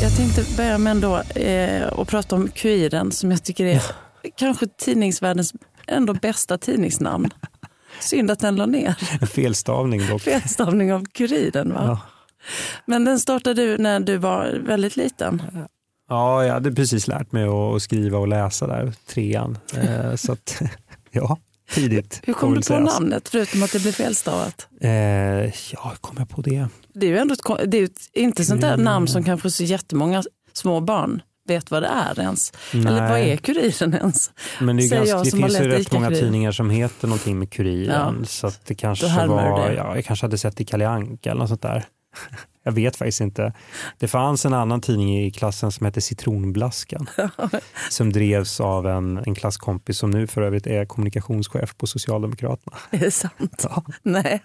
Jag 0.03 0.17
tänkte 0.17 0.45
börja 0.57 0.79
med 0.79 0.91
ändå 0.91 1.21
eh, 1.21 1.87
och 1.87 2.09
prata 2.09 2.37
om 2.37 2.49
Kuriren 2.49 3.13
som 3.13 3.31
jag 3.31 3.45
tycker 3.45 3.65
är 3.65 3.83
kanske 4.37 4.67
tidningsvärldens 4.67 5.53
ändå 5.87 6.15
bästa 6.15 6.59
tidningsnamn. 6.59 7.31
Synd 8.01 8.31
att 8.31 8.41
den 8.41 8.57
la 8.57 8.67
ner. 8.67 8.97
En 9.21 9.27
felstavning 9.27 10.07
dock. 10.07 10.23
Felstavning 10.23 10.93
av 10.93 11.05
Kuriren 11.05 11.73
va? 11.73 11.83
Ja. 11.87 12.01
Men 12.87 13.05
den 13.05 13.21
startade 13.21 13.63
du 13.63 13.79
när 13.79 14.01
du 14.01 14.17
var 14.17 14.61
väldigt 14.67 14.97
liten. 14.97 15.43
Ja, 16.09 16.45
jag 16.45 16.55
hade 16.55 16.73
precis 16.73 17.09
lärt 17.09 17.33
mig 17.33 17.45
att 17.45 17.83
skriva 17.83 18.19
och 18.19 18.29
läsa 18.29 18.67
där, 18.67 18.93
trean. 19.07 19.59
Eh, 19.77 20.15
så 20.15 20.33
att, 20.33 20.63
ja, 21.11 21.39
tidigt. 21.75 22.21
Hur 22.25 22.33
kom 22.33 22.51
du 22.51 22.57
på 22.57 22.63
sägas. 22.63 23.01
namnet 23.01 23.29
förutom 23.29 23.63
att 23.63 23.73
det 23.73 23.83
blev 23.83 23.93
felstavat? 23.93 24.69
Eh, 24.81 24.91
ja, 24.91 25.89
hur 25.91 25.97
kom 26.01 26.17
jag 26.19 26.29
på 26.29 26.43
det? 26.43 26.69
Det 26.95 27.07
är 27.07 27.11
ju 27.11 27.19
ändå 27.19 27.35
ett, 27.35 27.71
det 27.71 27.79
är 27.79 27.85
ett, 27.85 28.01
inte 28.13 28.45
sånt 28.45 28.61
där 28.61 28.69
Kuriren. 28.69 28.85
namn 28.85 29.09
som 29.09 29.25
kanske 29.25 29.51
så 29.51 29.65
jättemånga 29.65 30.23
små 30.53 30.81
barn 30.81 31.23
vet 31.49 31.71
vad 31.71 31.83
det 31.83 31.89
är 31.89 32.21
ens. 32.21 32.53
Eller 32.73 33.01
vad 33.01 33.11
Nej. 33.11 33.31
är 33.31 33.37
Kuriren 33.37 33.95
ens? 33.95 34.31
Men 34.61 34.77
det, 34.77 34.83
är 34.85 34.89
ganska, 34.91 35.09
jag 35.09 35.25
det 35.25 35.31
finns 35.31 35.61
ju 35.61 35.69
rätt 35.69 35.93
många 35.93 36.11
tidningar 36.11 36.53
som 36.53 36.71
heter 36.71 37.09
någonting 37.09 37.39
med 37.39 37.51
Kuriren. 37.51 38.17
Ja. 38.21 38.27
Så 38.27 38.51
det 38.65 38.75
kanske 38.75 39.27
var, 39.27 39.69
det. 39.69 39.75
ja, 39.75 39.95
jag 39.95 40.05
kanske 40.05 40.27
hade 40.27 40.39
sett 40.39 40.61
i 40.61 40.65
Kalle 40.65 40.89
Anka 40.89 41.31
eller 41.31 41.41
något 41.41 41.49
sånt 41.49 41.63
där. 41.63 41.85
Jag 42.63 42.73
vet 42.73 42.97
faktiskt 42.97 43.21
inte. 43.21 43.53
Det 43.99 44.09
fanns 44.09 44.45
en 44.47 44.55
annan 44.55 44.81
tidning 44.81 45.19
i 45.25 45.31
klassen 45.31 45.73
som 45.73 45.85
hette 45.87 46.01
Citronblaskan. 46.01 47.07
som 47.91 48.13
drevs 48.13 48.61
av 48.61 48.87
en, 48.87 49.19
en 49.27 49.35
klasskompis 49.35 49.99
som 49.99 50.11
nu 50.11 50.27
för 50.27 50.43
övrigt 50.43 50.67
är 50.67 50.85
kommunikationschef 50.85 51.77
på 51.77 51.87
Socialdemokraterna. 51.87 52.77
Är 52.91 52.99
det 52.99 53.11
sant? 53.11 53.67
Ja. 53.69 53.85
Nej. 54.03 54.43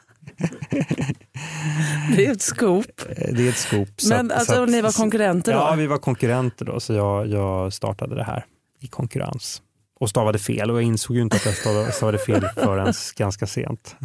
Det 2.16 2.26
är 2.26 2.32
ett. 2.32 2.62
Eh, 2.62 3.34
Det 3.36 3.46
är 3.46 3.50
ett 3.50 3.58
så 3.58 4.10
Men 4.10 4.32
att- 4.32 4.38
alltså, 4.38 4.54
så 4.56 4.64
att- 4.64 4.70
ni 4.70 4.82
var 4.82 4.92
konkurrenter 4.92 5.52
då? 5.52 5.58
Ja, 5.58 5.76
vi 5.76 5.88
var 5.88 5.98
konkurrenter 5.98 6.66
då, 6.66 6.80
så 6.80 6.94
jag, 6.94 7.28
jag 7.28 7.74
startade 7.74 8.16
det 8.16 8.24
här 8.24 8.46
i 8.80 8.88
konkurrens. 8.88 9.62
och 10.00 10.10
stavade 10.10 10.40
fel 10.40 10.72
och 10.72 10.78
jag 10.78 10.84
insåg 10.84 11.16
ju 11.16 11.22
inte 11.22 11.36
att 11.38 11.46
jag 11.66 11.94
stavade 11.94 12.18
fel 12.18 12.42
förrän 12.56 12.94
ganska 13.16 13.48
sent. 13.48 13.96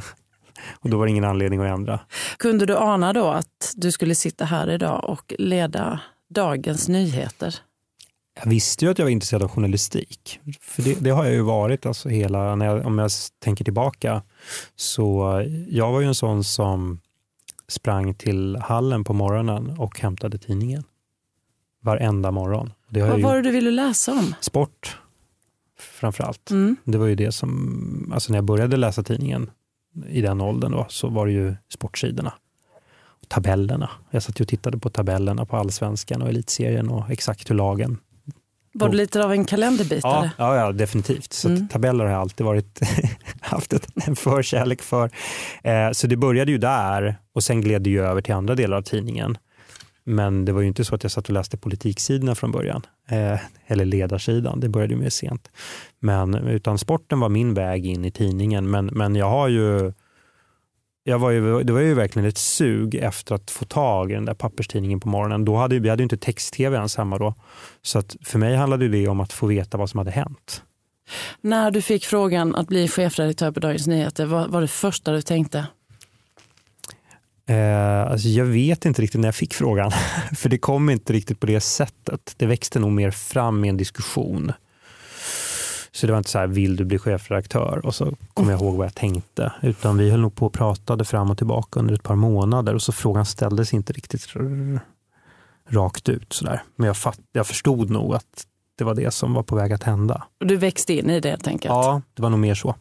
Och 0.73 0.91
då 0.91 0.99
var 0.99 1.07
det 1.07 1.11
ingen 1.11 1.25
anledning 1.25 1.61
att 1.61 1.79
ändra. 1.79 2.01
Kunde 2.39 2.67
du 2.67 2.77
ana 2.77 3.13
då 3.13 3.27
att 3.27 3.75
du 3.77 3.93
skulle 3.93 4.15
sitta 4.15 4.45
här 4.45 4.71
idag 4.71 5.05
och 5.05 5.35
leda 5.39 6.01
Dagens 6.29 6.89
Nyheter? 6.89 7.55
Jag 8.43 8.51
visste 8.51 8.85
ju 8.85 8.91
att 8.91 8.99
jag 8.99 9.07
var 9.07 9.11
intresserad 9.11 9.43
av 9.43 9.49
journalistik. 9.49 10.41
För 10.61 10.83
det, 10.83 10.95
det 11.01 11.11
har 11.11 11.25
jag 11.25 11.35
ju 11.35 11.43
varit 11.43 11.87
alltså 11.87 12.09
hela, 12.09 12.55
när 12.55 12.67
jag, 12.67 12.87
om 12.87 12.99
jag 12.99 13.11
tänker 13.39 13.65
tillbaka. 13.65 14.23
Så 14.77 15.43
jag 15.69 15.93
var 15.93 16.01
ju 16.01 16.07
en 16.07 16.15
sån 16.15 16.45
som 16.45 17.01
sprang 17.69 18.15
till 18.15 18.57
hallen 18.57 19.05
på 19.05 19.13
morgonen 19.13 19.71
och 19.79 20.01
hämtade 20.01 20.39
tidningen. 20.39 20.85
Varenda 21.83 22.31
morgon. 22.31 22.73
Det 22.89 23.03
Vad 23.03 23.21
var 23.21 23.37
det 23.37 23.43
du 23.43 23.51
ville 23.51 23.71
läsa 23.71 24.13
om? 24.13 24.35
Sport, 24.41 24.99
framförallt. 25.79 26.51
Mm. 26.51 26.77
Det 26.85 26.99
var 26.99 27.07
ju 27.07 27.15
det 27.15 27.33
som, 27.33 28.11
alltså 28.15 28.33
när 28.33 28.39
jag 28.39 28.45
började 28.45 28.77
läsa 28.77 29.03
tidningen 29.03 29.51
i 30.09 30.21
den 30.21 30.41
åldern 30.41 30.73
då, 30.73 30.87
så 30.89 31.09
var 31.09 31.27
det 31.27 31.33
ju 31.33 31.55
sportsidorna. 31.69 32.33
tabellerna. 33.29 33.91
Jag 34.11 34.23
satt 34.23 34.41
och 34.41 34.49
tittade 34.49 34.79
på 34.79 34.91
tabellerna 34.91 35.47
på 35.47 35.57
allsvenskan 35.57 36.23
och 36.23 36.29
elitserien 36.29 36.89
och 36.89 37.11
exakt 37.11 37.51
hur 37.51 37.55
lagen 37.55 37.99
var 38.73 38.89
du 38.89 38.97
lite 38.97 39.25
av 39.25 39.33
en 39.33 39.45
kalenderbit? 39.45 40.01
Ja, 40.03 40.31
ja, 40.39 40.57
ja, 40.57 40.73
definitivt. 40.73 41.33
Så 41.33 41.49
mm. 41.49 41.69
tabeller 41.69 42.05
har 42.05 42.13
jag 42.13 42.21
alltid 42.21 42.47
varit, 42.47 42.81
haft 43.41 43.73
en 44.07 44.17
förkärlek 44.17 44.83
för. 44.83 45.11
Eh, 45.63 45.91
så 45.93 46.07
det 46.07 46.17
började 46.17 46.53
ju 46.53 46.59
där 46.59 47.17
och 47.35 47.43
sen 47.43 47.61
gled 47.61 47.83
det 47.83 47.91
ju 47.91 48.05
över 48.05 48.21
till 48.21 48.35
andra 48.35 48.55
delar 48.55 48.77
av 48.77 48.83
tidningen. 48.83 49.39
Men 50.05 50.45
det 50.45 50.53
var 50.53 50.61
ju 50.61 50.69
inte 50.69 50.85
så 50.85 50.95
att 50.95 51.03
jag 51.03 51.13
satt 51.13 51.29
och 51.29 51.35
läste 51.35 51.57
politiksidorna 51.57 52.35
från 52.35 52.53
början. 52.53 52.83
Eh, 53.09 53.41
eller 53.67 53.85
ledarsidan, 53.85 54.61
det 54.61 54.69
började 54.69 54.95
ju 54.95 55.01
mer 55.01 55.11
sent. 55.11 55.49
Men, 55.99 56.35
utan 56.35 56.79
sporten 56.79 57.21
var 57.21 57.29
min 57.29 57.55
väg 57.55 57.87
in 57.87 58.05
i 58.05 58.11
tidningen. 58.11 58.71
Men, 58.71 58.87
men 58.87 59.15
jag 59.17 59.31
har 59.31 59.49
ju 59.49 59.93
jag 61.03 61.19
var 61.19 61.31
ju, 61.31 61.63
det 61.63 61.73
var 61.73 61.81
ju 61.81 61.95
verkligen 61.95 62.29
ett 62.29 62.39
sug 62.39 62.95
efter 62.95 63.35
att 63.35 63.51
få 63.51 63.65
tag 63.65 64.11
i 64.11 64.15
den 64.15 64.25
där 64.25 64.35
papperstidningen 64.35 65.01
på 65.01 65.09
morgonen. 65.09 65.45
Då 65.45 65.57
hade, 65.57 65.79
vi 65.79 65.89
hade 65.89 66.03
ju 66.03 66.05
inte 66.05 66.17
text-tv 66.17 66.77
ens 66.77 66.97
hemma 66.97 67.19
då. 67.19 67.35
Så 67.83 67.99
att 67.99 68.17
för 68.25 68.39
mig 68.39 68.57
handlade 68.57 68.89
det 68.89 69.09
om 69.09 69.21
att 69.21 69.33
få 69.33 69.47
veta 69.47 69.79
vad 69.79 69.91
som 69.91 69.99
hade 69.99 70.11
hänt. 70.11 70.63
När 71.41 71.71
du 71.71 71.83
fick 71.83 72.05
frågan 72.05 72.55
att 72.55 72.69
bli 72.69 72.89
chefredaktör 72.89 73.53
på 73.53 73.61
Dagens 73.61 73.87
Nyheter, 73.87 74.27
vad 74.27 74.51
var 74.51 74.61
det 74.61 74.69
första 74.69 75.13
du 75.13 75.23
tänkte? 75.23 75.67
Eh, 77.51 78.11
alltså 78.11 78.29
jag 78.29 78.45
vet 78.45 78.85
inte 78.85 79.03
riktigt 79.03 79.21
när 79.21 79.29
jag 79.29 79.35
fick 79.35 79.55
frågan, 79.55 79.91
för 80.37 80.49
det 80.49 80.59
kom 80.59 80.91
inte 80.91 81.13
riktigt 81.13 81.41
på 81.41 81.47
det 81.47 81.61
sättet. 81.61 82.35
Det 82.37 82.47
växte 82.47 82.79
nog 82.79 82.93
mer 82.93 83.11
fram 83.11 83.65
i 83.65 83.69
en 83.69 83.77
diskussion. 83.77 84.53
Så 85.93 86.07
det 86.07 86.13
var 86.13 86.19
inte 86.19 86.31
så 86.31 86.39
här, 86.39 86.47
vill 86.47 86.77
du 86.77 86.85
bli 86.85 86.99
chefredaktör? 86.99 87.87
Och 87.87 87.95
så 87.95 88.13
kommer 88.35 88.53
jag 88.53 88.61
ihåg 88.61 88.77
vad 88.77 88.87
jag 88.87 88.95
tänkte. 88.95 89.53
Utan 89.63 89.99
vi 89.99 90.11
höll 90.11 90.21
nog 90.21 90.35
på 90.35 90.47
och 90.47 90.53
pratade 90.53 91.05
fram 91.05 91.31
och 91.31 91.39
tillbaka 91.39 91.81
under 91.81 91.95
ett 91.95 92.03
par 92.03 92.15
månader 92.15 92.75
och 92.75 92.83
så 92.83 92.93
frågan 92.93 93.27
ställdes 93.27 93.75
inte 93.75 93.93
riktigt 93.93 94.27
rakt 95.69 96.09
ut. 96.09 96.33
Så 96.33 96.45
där. 96.45 96.63
Men 96.77 96.87
jag, 96.87 96.97
fatt, 96.97 97.19
jag 97.33 97.47
förstod 97.47 97.91
nog 97.91 98.15
att 98.15 98.47
det 98.79 98.85
var 98.85 98.95
det 98.95 99.11
som 99.11 99.35
var 99.35 99.43
på 99.43 99.57
väg 99.57 99.73
att 99.73 99.83
hända. 99.83 100.25
Du 100.39 100.57
växte 100.57 100.93
in 100.93 101.11
i 101.11 101.21
det 101.21 101.31
helt 101.31 101.47
enkelt? 101.47 101.73
Ja, 101.73 102.03
det 102.15 102.23
var 102.23 102.31
nog 102.31 102.39
mer 102.39 102.55
så. 102.55 102.75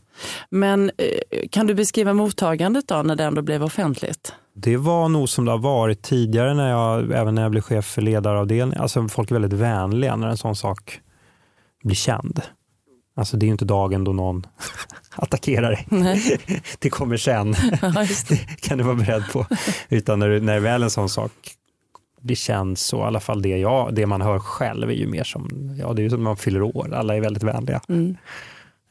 Men 0.50 0.92
eh, 0.98 1.48
kan 1.52 1.68
du 1.68 1.76
beskriva 1.76 2.14
mottagandet 2.14 2.88
då 2.88 3.02
när 3.04 3.16
det 3.16 3.24
ändå 3.24 3.42
blev 3.42 3.64
offentligt? 3.64 4.34
Det 4.62 4.78
var 4.78 5.10
nog 5.10 5.30
som 5.30 5.46
det 5.46 5.52
har 5.52 5.58
varit 5.58 6.02
tidigare, 6.02 6.54
när 6.54 6.70
jag, 6.70 7.12
även 7.12 7.36
när 7.36 7.42
jag 7.42 7.52
blev 7.52 7.62
chef 7.62 7.86
för 7.86 8.02
ledaravdelningen. 8.02 8.82
Alltså 8.82 9.08
folk 9.08 9.32
är 9.32 9.36
väldigt 9.36 9.60
vänliga 9.60 10.16
när 10.16 10.28
en 10.28 10.38
sån 10.38 10.56
sak 10.56 11.00
blir 11.84 11.96
känd. 11.96 12.42
Alltså 13.16 13.38
det 13.38 13.46
är 13.46 13.48
inte 13.48 13.66
dagen 13.66 14.04
då 14.04 14.14
någon 14.14 14.48
attackerar 15.16 15.72
dig. 15.72 15.88
Nej. 15.90 16.40
det 16.80 16.90
kommer 16.90 17.18
sen. 17.18 17.56
Ja, 17.82 18.06
det 18.30 18.62
kan 18.62 18.78
du 18.78 18.84
vara 18.84 18.96
beredd 18.96 19.24
på. 19.34 19.46
Utan 19.90 20.20
när, 20.20 20.40
när 20.40 20.60
väl 20.60 20.84
en 20.84 20.90
sån 20.90 21.10
sak 21.10 21.32
blir 22.22 22.36
känd 22.36 22.78
så 22.78 22.98
i 22.98 23.02
alla 23.02 23.20
fall 23.20 23.42
det, 23.42 23.58
jag, 23.58 23.96
det 23.96 24.06
man 24.06 24.22
hör 24.22 24.40
själv 24.40 24.90
är 24.90 24.94
ju 24.94 25.08
mer 25.08 25.24
som, 25.24 25.76
ja 25.80 25.94
det 25.94 26.02
är 26.02 26.04
ju 26.04 26.10
som 26.10 26.24
man 26.24 26.38
fyller 26.38 26.62
år, 26.62 26.94
alla 26.94 27.16
är 27.16 27.22
väldigt 27.22 27.44
vänliga. 27.44 27.82
Mm. 27.90 28.18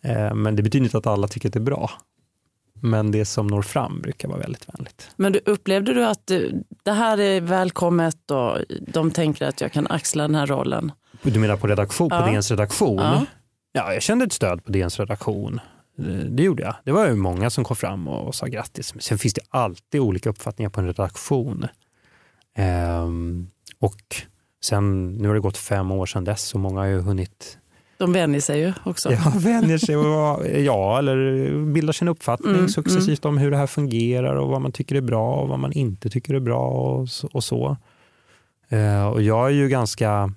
Eh, 0.05 0.35
men 0.35 0.57
det 0.57 0.63
betyder 0.63 0.85
inte 0.85 0.99
att 0.99 1.07
alla 1.07 1.29
tycker 1.29 1.49
att 1.49 1.53
det 1.53 1.59
är 1.59 1.61
bra. 1.61 1.91
Men 2.81 3.11
det 3.11 3.25
som 3.25 3.47
når 3.47 3.63
fram 3.63 4.01
brukar 4.01 4.29
vara 4.29 4.39
väldigt 4.39 4.69
vänligt. 4.69 5.11
Men 5.17 5.33
du, 5.33 5.41
upplevde 5.45 5.95
du 5.95 6.05
att 6.05 6.27
du, 6.27 6.65
det 6.83 6.93
här 6.93 7.21
är 7.21 7.41
välkommet 7.41 8.31
och 8.31 8.59
de 8.81 9.11
tänker 9.11 9.47
att 9.47 9.61
jag 9.61 9.73
kan 9.73 9.87
axla 9.87 10.23
den 10.23 10.35
här 10.35 10.47
rollen? 10.47 10.93
Du 11.23 11.41
menar 11.41 11.57
på 11.57 11.67
redaktion, 11.67 12.09
ja. 12.11 12.21
på 12.21 12.31
DNs 12.31 12.51
redaktion? 12.51 12.97
Ja. 12.97 13.27
Ja, 13.73 13.93
jag 13.93 14.03
kände 14.03 14.25
ett 14.25 14.33
stöd 14.33 14.65
på 14.65 14.73
DNs 14.73 14.99
redaktion. 14.99 15.61
Det 16.29 16.43
gjorde 16.43 16.63
jag. 16.63 16.75
Det 16.85 16.93
var 16.93 17.07
ju 17.07 17.15
många 17.15 17.51
som 17.51 17.65
kom 17.65 17.77
fram 17.77 18.09
och 18.09 18.35
sa 18.35 18.47
grattis. 18.47 18.95
Men 18.95 19.01
sen 19.01 19.19
finns 19.19 19.35
det 19.35 19.41
alltid 19.51 20.01
olika 20.01 20.31
uppfattningar 20.31 20.71
på 20.71 20.81
en 20.81 20.87
redaktion. 20.87 21.67
Ehm, 22.55 23.51
och 23.79 24.03
sen, 24.63 25.13
nu 25.13 25.29
har 25.29 25.35
det 25.35 25.41
gått 25.41 25.57
fem 25.57 25.91
år 25.91 26.07
sedan 26.07 26.25
dess 26.25 26.55
och 26.55 26.61
många 26.61 26.81
har 26.81 26.87
ju 26.87 27.01
hunnit 27.01 27.59
de 27.99 28.13
vänjer 28.13 28.41
sig 28.41 28.61
ju 28.61 28.73
också. 28.85 29.13
Ja, 29.13 29.33
vänjer 29.39 29.79
sig 29.79 29.97
och, 29.97 30.47
ja, 30.65 30.99
eller 30.99 31.73
bildar 31.73 31.93
sin 31.93 32.09
uppfattning 32.09 32.55
mm, 32.55 32.69
successivt 32.69 33.25
mm. 33.25 33.35
om 33.35 33.39
hur 33.39 33.51
det 33.51 33.57
här 33.57 33.67
fungerar 33.67 34.37
och 34.37 34.49
vad 34.49 34.61
man 34.61 34.73
tycker 34.73 34.95
är 34.97 35.01
bra 35.01 35.35
och 35.35 35.49
vad 35.49 35.59
man 35.59 35.73
inte 35.73 36.11
tycker 36.11 36.35
är 36.35 36.41
bra 36.41 36.69
och, 36.69 37.09
och 37.33 37.45
så. 37.45 37.77
Eh, 38.69 39.07
och 39.07 39.23
jag 39.23 39.47
är 39.47 39.55
ju 39.55 39.69
ganska 39.69 40.33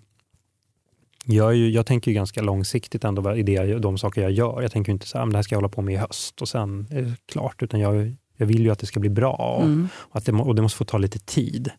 jag, 1.26 1.56
ju, 1.56 1.70
jag 1.70 1.86
tänker 1.86 2.12
ju 2.12 2.16
ganska 2.16 2.42
långsiktigt 2.42 3.04
ändå 3.04 3.36
i 3.36 3.44
det, 3.44 3.80
de 3.80 3.98
saker 3.98 4.22
jag 4.22 4.32
gör. 4.32 4.62
Jag 4.62 4.72
tänker 4.72 4.92
inte 4.92 5.08
så 5.08 5.18
här, 5.18 5.26
det 5.26 5.38
här 5.38 5.44
ska 5.44 5.56
jag 5.56 5.58
hålla 5.58 5.70
på 5.70 5.82
med 5.82 5.94
i 5.94 5.98
höst 5.98 6.42
och 6.42 6.50
sen 6.50 6.88
är 6.92 7.02
det 7.02 7.16
klart. 7.26 7.64
Utan 7.64 7.80
jag, 7.80 8.16
jag 8.38 8.46
vill 8.46 8.62
ju 8.62 8.72
att 8.72 8.80
det 8.80 8.86
ska 8.86 9.00
bli 9.00 9.10
bra 9.10 9.56
och, 9.58 9.64
mm. 9.64 9.88
och 9.96 10.16
att 10.16 10.26
det, 10.26 10.32
och 10.32 10.56
det 10.56 10.62
måste 10.62 10.78
få 10.78 10.86
ta 10.86 10.98
lite 10.98 11.20
tid. 11.20 11.72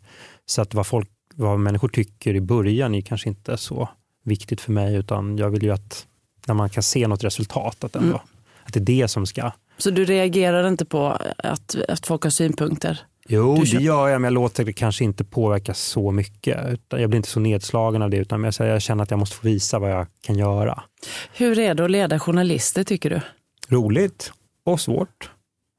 Så 0.47 0.63
att 0.63 0.75
vad, 0.75 0.87
folk, 0.87 1.09
vad 1.35 1.61
människor 1.61 1.89
tycker 1.89 2.35
i 2.35 2.41
början 2.41 2.95
är 2.95 3.01
kanske 3.01 3.29
inte 3.29 3.57
så 3.57 3.89
viktigt 4.23 4.61
för 4.61 4.73
mig, 4.73 4.95
utan 4.95 5.39
jag 5.39 5.51
vill 5.51 5.63
ju 5.63 5.71
att 5.71 6.07
när 6.47 6.55
man 6.55 6.71
kan 6.71 6.83
se 6.83 7.07
något 7.07 7.25
resultat, 7.25 7.85
att, 7.85 7.97
ändå, 7.97 8.09
mm. 8.09 8.21
att 8.63 8.73
det 8.73 8.81
är 8.81 8.85
det 8.85 9.09
som 9.09 9.27
ska... 9.27 9.51
Så 9.79 9.91
du 9.91 10.05
reagerar 10.05 10.69
inte 10.69 10.85
på 10.85 11.19
att, 11.39 11.77
att 11.89 12.07
folk 12.07 12.23
har 12.23 12.31
synpunkter? 12.31 13.01
Jo, 13.29 13.55
det 13.55 13.67
gör 13.67 14.09
jag, 14.09 14.21
men 14.21 14.29
jag 14.29 14.35
låter 14.35 14.65
det 14.65 14.73
kanske 14.73 15.05
inte 15.05 15.25
påverka 15.25 15.75
så 15.75 16.11
mycket. 16.11 16.81
Jag 16.89 17.11
blir 17.11 17.17
inte 17.17 17.29
så 17.29 17.41
nedslagen 17.41 18.03
av 18.03 18.11
det, 18.11 18.17
utan 18.17 18.53
jag 18.59 18.83
känner 18.83 19.03
att 19.03 19.11
jag 19.11 19.19
måste 19.19 19.37
få 19.37 19.47
visa 19.47 19.79
vad 19.79 19.91
jag 19.91 20.07
kan 20.21 20.39
göra. 20.39 20.83
Hur 21.35 21.59
är 21.59 21.75
det 21.75 21.85
att 21.85 21.91
leda 21.91 22.19
journalister, 22.19 22.85
tycker 22.85 23.11
du? 23.11 23.21
Roligt 23.69 24.33
och 24.65 24.81
svårt. 24.81 25.31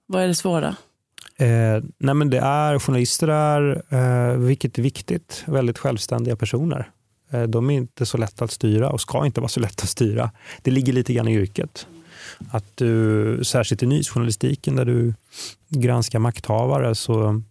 Vad 0.08 0.24
är 0.24 0.28
det 0.28 0.36
svåra? 0.36 0.76
Eh, 1.38 1.84
nej 1.98 2.16
men 2.16 2.30
det 2.30 2.40
är, 2.40 2.80
journalister 2.80 3.28
är, 3.28 3.84
eh, 3.90 4.38
vilket 4.38 4.78
är 4.78 4.82
viktigt, 4.82 5.44
väldigt 5.48 5.78
självständiga 5.78 6.36
personer. 6.36 6.90
Eh, 7.34 7.44
de 7.44 7.70
är 7.70 7.74
inte 7.74 8.06
så 8.06 8.18
lätta 8.18 8.46
att 8.46 8.52
styra 8.52 8.90
och 8.90 9.02
ska 9.02 9.26
inte 9.26 9.42
vara 9.42 9.50
så 9.50 9.60
lätta 9.60 9.84
att 9.84 9.90
styra. 9.90 10.32
Det 10.62 10.72
ligger 10.72 10.94
lite 10.94 11.14
grann 11.14 11.28
i 11.28 11.34
yrket. 11.34 11.88
Att 12.52 12.78
du, 12.78 13.44
särskilt 13.44 13.84
i 13.84 13.86
nyhetsjournalistiken 13.86 14.76
där 14.76 14.86
du 14.86 15.14
granskar 15.70 16.20
makthavare 16.20 16.96
så 16.96 17.42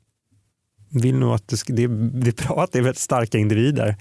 vill 0.89 1.15
nog 1.15 1.35
att 1.35 1.49
det, 1.49 1.57
det, 1.67 1.87
det 1.87 2.29
är 2.43 2.47
bra 2.47 2.63
att 2.63 2.73
det 2.73 2.79
är 2.79 2.83
väldigt 2.83 2.99
starka 2.99 3.39
individer. 3.39 3.97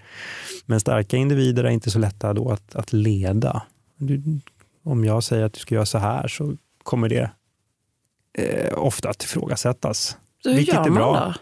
Men 0.65 0.79
starka 0.79 1.17
individer 1.17 1.63
är 1.63 1.69
inte 1.69 1.91
så 1.91 1.99
lätta 1.99 2.33
då 2.33 2.51
att, 2.51 2.75
att 2.75 2.93
leda. 2.93 3.61
Du, 3.95 4.21
om 4.83 5.05
jag 5.05 5.23
säger 5.23 5.45
att 5.45 5.53
du 5.53 5.59
ska 5.59 5.75
göra 5.75 5.85
så 5.85 5.97
här 5.97 6.27
så 6.27 6.55
kommer 6.83 7.09
det 7.09 7.31
eh, 8.37 8.77
ofta 8.77 9.09
att 9.09 9.23
ifrågasättas. 9.23 10.17
hur 10.43 10.55
vilket 10.55 10.73
gör 10.73 10.81
man 10.81 10.91
är 10.91 10.95
bra. 10.95 11.25
Då? 11.25 11.33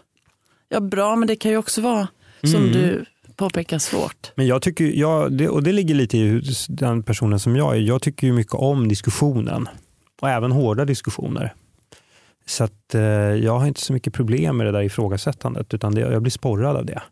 Ja, 0.68 0.80
bra, 0.80 1.16
men 1.16 1.28
det 1.28 1.36
kan 1.36 1.50
ju 1.50 1.56
också 1.56 1.80
vara 1.80 2.08
som 2.42 2.54
mm. 2.54 2.72
du 2.72 3.04
påpekar 3.36 3.78
svårt. 3.78 4.32
Men 4.34 4.46
jag 4.46 4.62
tycker, 4.62 4.84
jag, 4.84 5.32
det, 5.32 5.48
och 5.48 5.62
det 5.62 5.72
ligger 5.72 5.94
lite 5.94 6.18
i 6.18 6.42
den 6.68 7.02
personen 7.02 7.38
som 7.40 7.56
jag 7.56 7.76
är. 7.76 7.80
Jag 7.80 8.02
tycker 8.02 8.26
ju 8.26 8.32
mycket 8.32 8.54
om 8.54 8.88
diskussionen 8.88 9.68
och 10.20 10.30
även 10.30 10.52
hårda 10.52 10.84
diskussioner. 10.84 11.54
Så 12.46 12.64
att, 12.64 12.94
eh, 12.94 13.02
jag 13.02 13.58
har 13.58 13.66
inte 13.66 13.80
så 13.80 13.92
mycket 13.92 14.12
problem 14.14 14.56
med 14.56 14.66
det 14.66 14.72
där 14.72 14.82
ifrågasättandet 14.82 15.74
utan 15.74 15.94
det, 15.94 16.00
jag 16.00 16.22
blir 16.22 16.30
sporrad 16.30 16.76
av 16.76 16.86
det. 16.86 17.02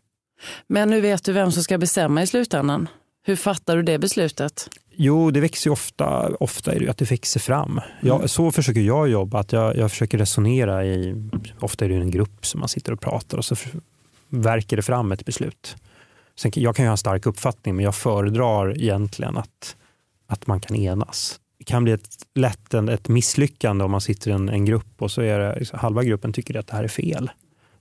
Men 0.67 0.89
nu 0.89 1.01
vet 1.01 1.23
du 1.23 1.33
vem 1.33 1.51
som 1.51 1.63
ska 1.63 1.77
bestämma 1.77 2.23
i 2.23 2.27
slutändan. 2.27 2.87
Hur 3.23 3.35
fattar 3.35 3.75
du 3.75 3.83
det 3.83 3.99
beslutet? 3.99 4.69
Jo, 4.95 5.31
det 5.31 5.39
växer 5.39 5.69
ofta, 5.69 6.29
ofta 6.39 6.73
är 6.73 6.79
det 6.79 6.89
att 6.89 6.97
det 6.97 7.11
växer 7.11 7.39
fram. 7.39 7.81
Jag, 8.01 8.15
mm. 8.15 8.27
Så 8.27 8.51
försöker 8.51 8.81
jag 8.81 9.09
jobba, 9.09 9.39
att 9.39 9.51
jag, 9.51 9.77
jag 9.77 9.91
försöker 9.91 10.17
resonera 10.17 10.85
i, 10.85 11.15
ofta 11.59 11.85
är 11.85 11.89
det 11.89 11.95
en 11.95 12.11
grupp 12.11 12.45
som 12.45 12.59
man 12.59 12.69
sitter 12.69 12.91
och 12.91 13.01
pratar 13.01 13.37
och 13.37 13.45
så 13.45 13.55
verkar 14.29 14.77
det 14.77 14.83
fram 14.83 15.11
ett 15.11 15.25
beslut. 15.25 15.75
Sen, 16.39 16.51
jag 16.55 16.75
kan 16.75 16.85
ju 16.85 16.87
ha 16.87 16.91
en 16.91 16.97
stark 16.97 17.25
uppfattning, 17.25 17.75
men 17.75 17.85
jag 17.85 17.95
föredrar 17.95 18.77
egentligen 18.77 19.37
att, 19.37 19.75
att 20.27 20.47
man 20.47 20.59
kan 20.61 20.75
enas. 20.75 21.39
Det 21.57 21.63
kan 21.63 21.83
bli 21.83 21.93
ett, 21.93 22.09
lätt 22.35 22.73
en, 22.73 22.89
ett 22.89 23.07
misslyckande 23.07 23.83
om 23.83 23.91
man 23.91 24.01
sitter 24.01 24.31
i 24.31 24.33
en, 24.33 24.49
en 24.49 24.65
grupp 24.65 25.01
och 25.01 25.11
så 25.11 25.21
är 25.21 25.39
det, 25.39 25.59
liksom, 25.59 25.79
halva 25.79 26.03
gruppen 26.03 26.33
tycker 26.33 26.57
att 26.59 26.67
det 26.67 26.75
här 26.75 26.83
är 26.83 26.87
fel. 26.87 27.31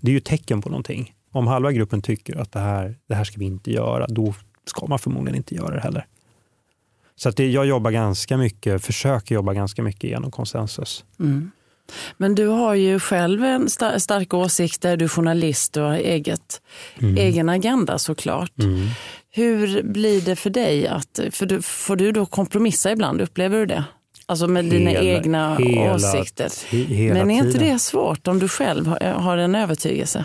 Det 0.00 0.10
är 0.10 0.12
ju 0.12 0.18
ett 0.18 0.24
tecken 0.24 0.62
på 0.62 0.68
någonting. 0.68 1.14
Om 1.32 1.46
halva 1.46 1.72
gruppen 1.72 2.02
tycker 2.02 2.36
att 2.36 2.52
det 2.52 2.60
här, 2.60 2.96
det 3.06 3.14
här 3.14 3.24
ska 3.24 3.38
vi 3.38 3.44
inte 3.44 3.72
göra, 3.72 4.06
då 4.06 4.34
ska 4.64 4.86
man 4.86 4.98
förmodligen 4.98 5.36
inte 5.36 5.54
göra 5.54 5.74
det 5.74 5.80
heller. 5.80 6.06
Så 7.16 7.28
att 7.28 7.36
det, 7.36 7.50
jag 7.50 7.66
jobbar 7.66 7.90
ganska 7.90 8.36
mycket, 8.36 8.84
försöker 8.84 9.34
jobba 9.34 9.54
ganska 9.54 9.82
mycket 9.82 10.10
genom 10.10 10.30
konsensus. 10.30 11.04
Mm. 11.20 11.50
Men 12.16 12.34
du 12.34 12.46
har 12.46 12.74
ju 12.74 13.00
själv 13.00 13.44
en 13.44 13.70
star 13.70 13.98
starka 13.98 14.36
åsikter, 14.36 14.96
du 14.96 15.04
är 15.04 15.08
journalist, 15.08 15.72
du 15.72 15.80
har 15.80 15.94
eget, 15.94 16.60
mm. 17.00 17.16
egen 17.16 17.48
agenda 17.48 17.98
såklart. 17.98 18.58
Mm. 18.58 18.88
Hur 19.30 19.82
blir 19.82 20.20
det 20.20 20.36
för 20.36 20.50
dig? 20.50 20.86
Att, 20.86 21.20
för 21.30 21.46
du, 21.46 21.62
får 21.62 21.96
du 21.96 22.12
då 22.12 22.26
kompromissa 22.26 22.92
ibland, 22.92 23.20
upplever 23.20 23.58
du 23.58 23.66
det? 23.66 23.84
Alltså 24.26 24.46
med 24.46 24.64
hela, 24.64 24.78
dina 24.78 25.00
egna 25.00 25.56
hela, 25.56 25.94
åsikter. 25.94 26.50
Hela 26.70 27.14
Men 27.14 27.30
är 27.30 27.46
inte 27.46 27.58
det 27.58 27.78
svårt 27.78 28.28
om 28.28 28.38
du 28.38 28.48
själv 28.48 28.86
har, 28.86 29.00
har 29.00 29.36
en 29.36 29.54
övertygelse? 29.54 30.24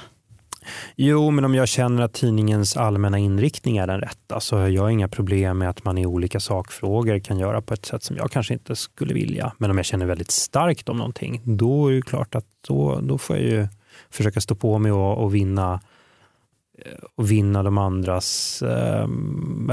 Jo, 0.95 1.31
men 1.31 1.45
om 1.45 1.55
jag 1.55 1.67
känner 1.67 2.03
att 2.03 2.13
tidningens 2.13 2.77
allmänna 2.77 3.17
inriktning 3.17 3.77
är 3.77 3.87
den 3.87 4.01
rätta 4.01 4.39
så 4.39 4.57
har 4.57 4.67
jag 4.67 4.91
inga 4.91 5.07
problem 5.07 5.57
med 5.57 5.69
att 5.69 5.83
man 5.83 5.97
i 5.97 6.05
olika 6.05 6.39
sakfrågor 6.39 7.19
kan 7.19 7.39
göra 7.39 7.61
på 7.61 7.73
ett 7.73 7.85
sätt 7.85 8.03
som 8.03 8.15
jag 8.17 8.31
kanske 8.31 8.53
inte 8.53 8.75
skulle 8.75 9.13
vilja. 9.13 9.53
Men 9.57 9.71
om 9.71 9.77
jag 9.77 9.85
känner 9.85 10.05
väldigt 10.05 10.31
starkt 10.31 10.89
om 10.89 10.97
någonting, 10.97 11.41
då 11.43 11.87
är 11.87 11.93
det 11.93 12.01
klart 12.01 12.35
att 12.35 12.45
då, 12.67 12.99
då 13.01 13.17
får 13.17 13.35
jag 13.35 13.45
ju 13.45 13.67
försöka 14.09 14.41
stå 14.41 14.55
på 14.55 14.79
mig 14.79 14.91
och, 14.91 15.23
och 15.23 15.35
vinna 15.35 15.81
eh, 16.77 17.03
och 17.15 17.31
vinna 17.31 17.63
de 17.63 17.77
andras, 17.77 18.61
eh, 18.61 19.07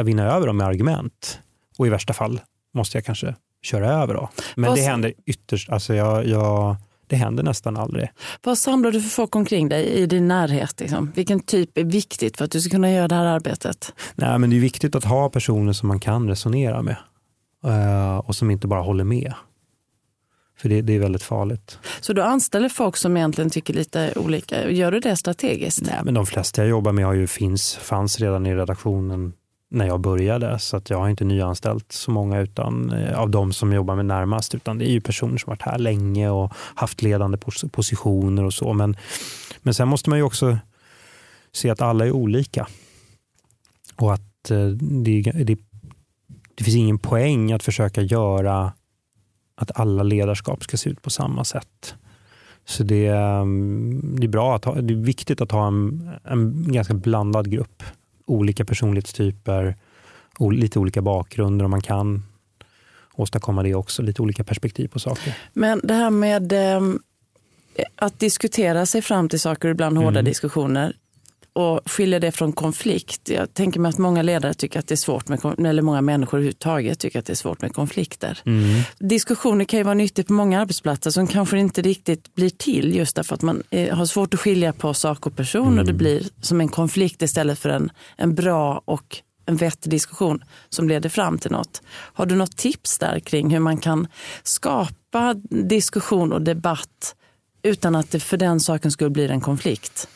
vinna 0.05 0.25
över 0.25 0.47
dem 0.47 0.57
med 0.57 0.67
argument. 0.67 1.41
Och 1.79 1.87
i 1.87 1.91
värsta 1.91 2.13
fall 2.13 2.41
måste 2.75 2.97
jag 2.97 3.05
kanske 3.05 3.35
köra 3.63 3.93
över. 3.93 4.15
Då. 4.15 4.29
Men 4.57 4.75
det 4.75 4.81
händer 4.81 5.13
ytterst, 5.27 5.71
alltså 5.71 5.95
jag, 5.95 6.27
jag, 6.27 6.77
det 7.11 7.17
händer 7.17 7.43
nästan 7.43 7.77
aldrig. 7.77 8.11
Vad 8.43 8.59
samlar 8.59 8.91
du 8.91 9.01
för 9.01 9.09
folk 9.09 9.37
omkring 9.37 9.69
dig 9.69 9.87
i 9.87 10.07
din 10.07 10.29
närhet? 10.29 10.81
Liksom? 10.81 11.13
Vilken 11.15 11.41
typ 11.41 11.79
är 11.79 11.85
viktigt 11.85 12.37
för 12.37 12.45
att 12.45 12.51
du 12.51 12.61
ska 12.61 12.71
kunna 12.71 12.91
göra 12.91 13.09
det 13.09 13.15
här 13.15 13.27
arbetet? 13.27 13.95
Nej, 14.15 14.39
men 14.39 14.51
det 14.51 14.57
är 14.57 14.61
viktigt 14.61 14.95
att 14.95 15.05
ha 15.05 15.31
personer 15.31 15.73
som 15.73 15.89
man 15.89 16.01
kan 16.01 16.29
resonera 16.29 16.83
med 16.83 16.97
uh, 17.67 18.19
och 18.19 18.37
som 18.37 18.51
inte 18.51 18.67
bara 18.67 18.81
håller 18.81 19.05
med. 19.05 19.35
För 20.59 20.69
det, 20.69 20.83
det, 20.83 20.93
är 20.93 20.99
väldigt 20.99 21.23
farligt. 21.23 21.79
Så 22.01 22.13
du 22.13 22.23
anställer 22.23 22.69
folk 22.69 22.97
som 22.97 23.17
egentligen 23.17 23.51
tycker 23.51 23.75
lite 23.75 24.13
olika. 24.17 24.71
Gör 24.71 24.93
du 24.93 25.01
det 25.01 25.17
strategiskt? 25.17 25.83
Nej, 25.83 26.01
men 26.05 26.15
de 26.15 26.27
flesta 26.27 26.63
jag 26.63 26.69
jobbar 26.69 26.93
med 26.93 27.07
har 27.07 27.15
ju 27.15 27.27
finns, 27.27 27.77
fanns 27.77 28.21
redan 28.21 28.47
i 28.47 28.55
redaktionen 28.55 29.33
när 29.71 29.87
jag 29.87 30.01
började. 30.01 30.59
Så 30.59 30.77
att 30.77 30.91
jag 30.91 30.99
har 30.99 31.09
inte 31.09 31.25
nyanställt 31.25 31.93
så 31.93 32.11
många 32.11 32.41
utan, 32.41 32.93
eh, 32.93 33.19
av 33.19 33.31
de 33.31 33.53
som 33.53 33.73
jobbar 33.73 33.97
med 33.97 34.07
närmast. 34.07 34.55
Utan 34.55 34.79
det 34.79 34.91
är 34.91 34.93
ju 34.93 35.01
personer 35.01 35.39
som 35.39 35.51
varit 35.51 35.63
här 35.63 35.79
länge 35.79 36.31
och 36.31 36.53
haft 36.75 37.03
ledande 37.03 37.39
positioner 37.73 38.45
och 38.45 38.55
så. 38.55 38.73
Men, 38.73 38.97
men 39.63 39.75
sen 39.75 39.89
måste 39.89 40.11
man 40.11 40.19
ju 40.19 40.23
också 40.23 40.59
se 41.53 41.71
att 41.71 41.83
alla 41.83 42.07
är 42.07 42.13
olika. 42.13 42.67
Och 43.97 44.13
att 44.13 44.51
eh, 44.51 44.67
det, 44.67 45.23
det, 45.23 45.59
det 46.55 46.65
finns 46.65 46.77
ingen 46.77 46.99
poäng 46.99 47.53
att 47.53 47.63
försöka 47.63 48.01
göra 48.01 48.73
att 49.57 49.81
alla 49.81 50.03
ledarskap 50.03 50.63
ska 50.63 50.77
se 50.77 50.91
ut 50.91 51.03
på 51.03 51.11
samma 51.11 51.45
sätt. 51.45 51.95
Så 52.65 52.83
det, 52.83 53.07
ehm, 53.07 54.17
det 54.19 54.27
är 54.27 54.29
bra 54.29 54.57
att 54.57 54.65
ha, 54.65 54.75
det 54.75 54.95
är 54.95 55.05
viktigt 55.05 55.41
att 55.41 55.53
ha 55.53 55.67
en, 55.67 56.11
en 56.25 56.73
ganska 56.73 56.95
blandad 56.95 57.51
grupp 57.51 57.83
olika 58.31 58.65
personlighetstyper, 58.65 59.77
lite 60.53 60.79
olika 60.79 61.03
bakgrunder 61.03 61.65
och 61.65 61.71
man 61.71 61.81
kan 61.81 62.23
åstadkomma 63.13 63.63
det 63.63 63.75
också, 63.75 64.03
lite 64.03 64.23
olika 64.23 64.45
perspektiv 64.45 64.89
på 64.89 64.99
saker. 64.99 65.35
Men 65.53 65.81
det 65.85 65.95
här 65.95 66.11
med 66.11 66.53
eh, 66.53 66.81
att 67.97 68.19
diskutera 68.19 68.87
sig 68.87 69.03
fram 69.03 69.29
till 69.29 69.41
saker, 69.41 69.69
ibland 69.69 69.97
hårda 69.97 70.09
mm. 70.09 70.25
diskussioner 70.25 70.93
och 71.61 71.91
skilja 71.91 72.21
det 72.21 72.33
från 72.33 72.53
konflikt. 72.53 73.29
Jag 73.29 73.55
tänker 73.55 73.81
mig 73.81 73.89
att 73.89 73.99
många 73.99 74.23
ledare 74.23 74.55
tycker 74.55 74.79
att 74.79 74.87
det 74.87 74.95
är 74.95 74.97
svårt 74.97 75.29
med, 75.29 75.67
eller 75.67 75.83
många 75.83 76.01
människor 76.01 76.39
överhuvudtaget 76.39 76.99
tycker 76.99 77.19
att 77.19 77.27
det 77.27 77.33
är 77.33 77.35
svårt 77.35 77.63
med 77.63 77.75
konflikter. 77.75 78.39
Mm. 78.47 78.83
Diskussioner 78.99 79.65
kan 79.65 79.79
ju 79.79 79.85
vara 79.85 79.95
nyttigt 79.95 80.27
på 80.27 80.33
många 80.33 80.61
arbetsplatser 80.61 81.11
som 81.11 81.27
kanske 81.27 81.59
inte 81.59 81.83
riktigt 81.83 82.35
blir 82.35 82.51
till 82.51 82.97
just 82.97 83.17
därför 83.17 83.35
att 83.35 83.43
man 83.43 83.63
har 83.93 84.07
svårt 84.07 84.35
att 84.35 84.41
skilja 84.41 84.73
på 84.73 84.95
sak 84.95 85.27
och 85.27 85.37
person 85.37 85.67
mm. 85.67 85.79
och 85.79 85.85
det 85.85 85.91
mm. 85.91 85.99
blir 85.99 86.29
som 86.41 86.61
en 86.61 86.69
konflikt 86.69 87.23
istället 87.23 87.59
för 87.59 87.69
en, 87.69 87.91
en 88.17 88.35
bra 88.35 88.83
och 88.85 89.23
en 89.47 89.57
vettig 89.57 89.91
diskussion 89.91 90.45
som 90.69 90.89
leder 90.89 91.09
fram 91.09 91.39
till 91.39 91.51
något. 91.51 91.83
Har 91.89 92.27
du 92.27 92.37
något 92.37 92.57
tips 92.57 92.99
där 92.99 93.21
kring 93.21 93.51
hur 93.51 93.59
man 93.59 93.79
kan 93.79 94.07
skapa 94.43 95.35
diskussion 95.51 96.33
och 96.33 96.43
debatt 96.43 97.15
utan 97.63 97.97
att 97.97 98.11
det 98.11 98.21
för 98.21 98.37
den 98.37 98.61
saken 98.61 98.91
skulle 98.91 99.11
bli 99.11 99.29
en 99.29 99.41
konflikt? 99.41 100.09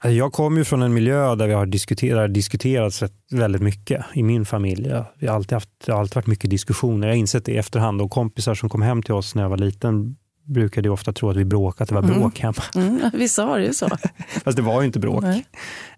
Alltså, 0.00 0.10
jag 0.10 0.32
kommer 0.32 0.58
ju 0.58 0.64
från 0.64 0.82
en 0.82 0.94
miljö 0.94 1.34
där 1.34 1.46
vi 1.46 1.52
har 1.52 1.66
diskuterat, 1.66 2.34
diskuterats 2.34 3.02
väldigt 3.30 3.62
mycket 3.62 4.04
i 4.14 4.22
min 4.22 4.44
familj. 4.44 4.92
Vi 5.18 5.26
har 5.26 5.34
alltid 5.34 5.52
haft, 5.52 5.70
det 5.86 5.92
har 5.92 6.00
alltid 6.00 6.14
varit 6.14 6.26
mycket 6.26 6.50
diskussioner. 6.50 7.08
Jag 7.08 7.14
har 7.14 7.18
insett 7.18 7.44
det 7.44 7.52
i 7.52 7.56
efterhand 7.56 8.02
och 8.02 8.10
kompisar 8.10 8.54
som 8.54 8.68
kom 8.68 8.82
hem 8.82 9.02
till 9.02 9.14
oss 9.14 9.34
när 9.34 9.42
jag 9.42 9.50
var 9.50 9.56
liten 9.56 10.16
brukade 10.48 10.90
ofta 10.90 11.12
tro 11.12 11.30
att 11.30 11.36
vi 11.36 11.44
bråkade, 11.44 11.82
att 11.82 11.88
det 11.88 11.94
var 11.94 12.02
mm. 12.02 12.20
bråk 12.20 12.38
hemma. 12.38 12.62
Mm, 12.74 13.10
vissa 13.12 13.42
har 13.42 13.58
det 13.58 13.64
ju 13.64 13.74
så. 13.74 13.88
Fast 14.44 14.56
det 14.56 14.62
var 14.62 14.80
ju 14.80 14.86
inte 14.86 15.00
bråk. 15.00 15.22
Nej. 15.22 15.46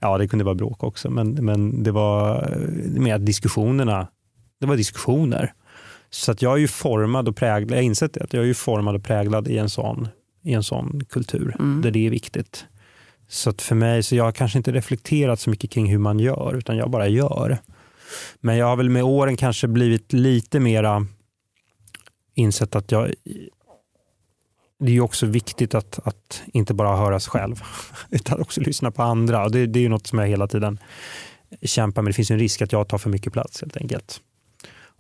Ja, 0.01 0.19
det 0.19 0.29
kunde 0.29 0.45
vara 0.45 0.55
bråk 0.55 0.83
också, 0.83 1.11
men, 1.11 1.31
men 1.31 1.83
det 1.83 1.93
var 1.93 2.49
mer 2.99 3.15
att 3.15 3.27
diskussionerna, 3.27 4.09
det 4.61 4.67
var 4.67 4.77
diskussioner. 4.77 5.53
Så 6.11 6.33
att 6.33 6.43
jag 6.43 6.53
är 6.53 6.57
ju 6.57 6.69
formad 6.69 7.29
och 7.29 7.37
präglad, 7.37 7.71
jag 7.71 7.77
har 7.77 7.83
insett 7.83 8.13
det, 8.13 8.25
att 8.25 8.33
jag 8.33 8.43
är 8.43 8.47
ju 8.47 8.55
formad 8.55 8.97
och 8.97 9.05
präglad 9.05 9.49
i 9.49 9.59
en 9.59 9.71
sån, 9.71 10.09
i 10.43 10.53
en 10.53 10.63
sån 10.63 11.01
kultur 11.09 11.57
mm. 11.59 11.83
där 11.83 11.91
det 11.91 12.07
är 12.07 12.11
viktigt. 12.11 12.65
Så 13.31 13.53
för 13.53 13.75
mig, 13.75 14.03
så 14.03 14.17
jag 14.17 14.25
har 14.25 14.33
kanske 14.33 14.59
inte 14.59 14.73
reflekterat 14.73 15.41
så 15.41 15.51
mycket 15.51 15.71
kring 15.71 15.91
hur 15.91 15.99
man 15.99 16.19
gör, 16.19 16.55
utan 16.59 16.77
jag 16.77 16.91
bara 16.91 17.09
gör. 17.09 17.59
Men 18.41 18.57
jag 18.57 18.67
har 18.67 18.77
väl 18.77 18.91
med 18.91 19.03
åren 19.03 19.37
kanske 19.37 19.69
blivit 19.69 20.13
lite 20.13 20.61
mera 20.61 21.07
insett 22.35 22.75
att 22.75 22.93
jag 22.93 23.15
det 24.79 24.97
är 24.97 25.01
också 25.01 25.27
viktigt 25.27 25.75
att, 25.75 25.99
att 26.05 26.43
inte 26.47 26.75
bara 26.75 26.97
höra 26.97 27.21
sig 27.21 27.31
själv, 27.31 27.63
utan 28.11 28.41
också 28.41 28.61
lyssna 28.61 28.91
på 28.91 29.03
andra. 29.03 29.49
Det, 29.49 29.67
det 29.67 29.79
är 29.79 29.83
ju 29.83 29.89
något 29.89 30.07
som 30.07 30.19
jag 30.19 30.27
hela 30.27 30.47
tiden 30.47 30.79
kämpar 31.63 32.03
med. 32.03 32.11
Det 32.11 32.15
finns 32.15 32.31
en 32.31 32.39
risk 32.39 32.63
att 32.63 32.73
jag 32.73 32.89
tar 32.89 32.99
för 32.99 33.11
mycket 33.11 33.33
plats 33.33 33.61
helt 33.61 33.77
enkelt. 33.77 34.21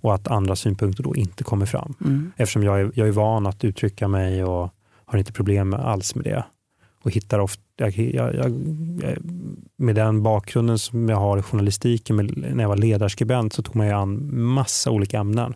Och 0.02 0.14
att 0.14 0.28
andra 0.28 0.56
synpunkter 0.56 1.02
då 1.02 1.16
inte 1.16 1.44
kommer 1.44 1.66
fram. 1.66 1.94
Mm. 2.04 2.32
Eftersom 2.36 2.62
jag 2.62 2.80
är, 2.80 2.92
jag 2.94 3.08
är 3.08 3.12
van 3.12 3.46
att 3.46 3.64
uttrycka 3.64 4.08
mig 4.08 4.44
och 4.44 4.74
har 5.04 5.18
inte 5.18 5.32
problem 5.32 5.74
alls 5.74 6.14
med 6.14 6.24
det 6.24 6.44
och 7.02 7.10
hittar 7.10 7.38
ofta, 7.38 7.62
jag, 7.76 7.98
jag, 7.98 8.34
jag, 8.34 8.52
med 9.76 9.94
den 9.94 10.22
bakgrunden 10.22 10.78
som 10.78 11.08
jag 11.08 11.16
har 11.16 11.38
i 11.38 11.42
journalistiken, 11.42 12.16
med, 12.16 12.54
när 12.54 12.64
jag 12.64 12.68
var 12.68 12.76
ledarskribent 12.76 13.52
så 13.52 13.62
tog 13.62 13.76
man 13.76 13.86
ju 13.86 13.92
an 13.92 14.42
massa 14.42 14.90
olika 14.90 15.18
ämnen. 15.18 15.54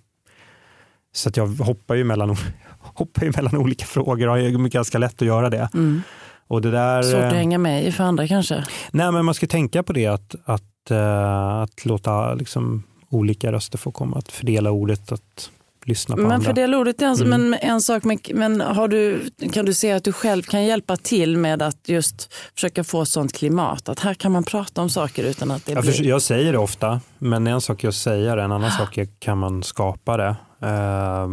Så 1.13 1.29
att 1.29 1.37
jag 1.37 1.47
hoppar 1.47 1.95
ju 1.95 2.05
mellan, 2.05 2.37
hoppar 2.79 3.25
ju 3.25 3.33
mellan 3.37 3.57
olika 3.57 3.85
frågor 3.87 4.29
och 4.29 4.35
har 4.35 4.69
ganska 4.69 4.99
lätt 4.99 5.23
att 5.23 5.29
göra 5.29 5.51
det. 5.51 5.69
Mm. 5.75 6.03
Och 6.47 6.63
det 6.63 6.71
där, 6.71 7.03
Svårt 7.03 7.23
att 7.23 7.33
hänga 7.33 7.59
med 7.59 7.85
i 7.85 7.93
för 7.93 8.05
andra 8.05 8.29
kanske? 8.29 8.65
Nej, 8.91 9.13
men 9.13 9.25
man 9.25 9.35
ska 9.35 9.47
tänka 9.47 9.83
på 9.83 9.93
det 9.93 10.07
att, 10.07 10.35
att, 10.45 10.91
uh, 10.91 11.63
att 11.63 11.85
låta 11.85 12.35
liksom, 12.35 12.83
olika 13.09 13.53
röster 13.53 13.79
få 13.79 13.91
komma, 13.91 14.17
att 14.17 14.33
fördela 14.33 14.71
ordet, 14.71 15.13
att 15.13 15.51
lyssna 15.89 16.17
på 16.17 16.23
men 16.23 16.33
andra. 16.33 16.47
Fördela 16.47 16.79
ordet 16.79 17.03
är 17.03 17.07
en, 17.07 17.15
mm. 17.15 17.49
men 17.49 17.61
en 17.63 17.81
sak, 17.81 18.05
men, 18.05 18.19
men 18.35 18.61
har 18.61 18.89
du, 18.89 19.31
kan 19.53 19.65
du 19.65 19.75
se 19.75 19.93
att 19.93 20.05
du 20.05 20.13
själv 20.13 20.43
kan 20.43 20.65
hjälpa 20.65 20.97
till 20.97 21.37
med 21.37 21.63
att 21.63 21.89
just 21.89 22.35
försöka 22.55 22.85
få 22.85 23.05
sånt 23.05 23.33
klimat? 23.33 23.89
Att 23.89 24.01
här 24.01 24.15
kan 24.15 24.33
man 24.33 24.45
prata 24.45 24.83
om 24.83 24.91
saker 24.91 25.25
utan 25.25 25.51
att 25.51 25.67
det 25.67 25.73
jag, 25.73 25.83
blir... 25.85 26.03
jag 26.03 26.23
säger 26.23 26.53
det 26.53 26.59
ofta, 26.59 27.01
men 27.19 27.47
en 27.47 27.61
sak 27.61 27.85
säga 27.95 28.37
det, 28.37 28.43
en 28.43 28.53
annan 28.53 28.71
sak 28.71 28.99
är 28.99 29.09
kan 29.19 29.39
man 29.39 29.63
skapa 29.63 30.17
det. 30.17 30.37
Uh, 30.63 31.29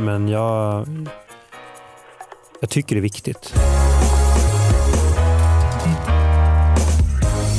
men 0.00 0.28
jag, 0.28 0.88
jag 2.60 2.70
tycker 2.70 2.96
det 2.96 3.00
är 3.00 3.02
viktigt. 3.02 3.54